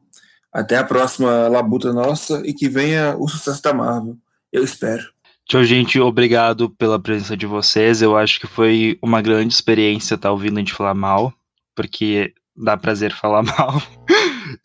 [0.53, 4.17] Até a próxima labuta nossa e que venha o sucesso da Marvel.
[4.51, 5.03] Eu espero.
[5.47, 5.99] Tchau, gente.
[5.99, 8.01] Obrigado pela presença de vocês.
[8.01, 11.33] Eu acho que foi uma grande experiência estar ouvindo a gente falar mal,
[11.75, 13.81] porque dá prazer falar mal.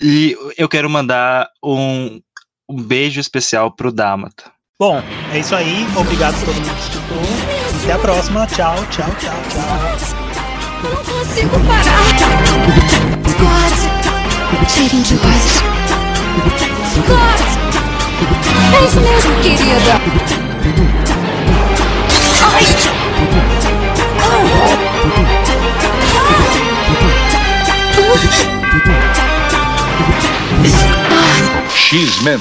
[0.00, 2.20] E eu quero mandar um,
[2.68, 4.52] um beijo especial pro Damata.
[4.78, 5.02] Bom,
[5.32, 5.86] é isso aí.
[5.96, 7.55] Obrigado por todo mundo que escutou.
[7.86, 8.44] Até a próxima.
[8.48, 9.62] Tchau, tchau, tchau, tchau.
[10.82, 12.08] Não consigo parar.
[13.30, 13.78] Scott,
[14.68, 15.14] cheirinho de.
[16.96, 17.42] Scott,
[18.74, 19.94] é isso mesmo, querida.
[31.70, 32.40] X-Men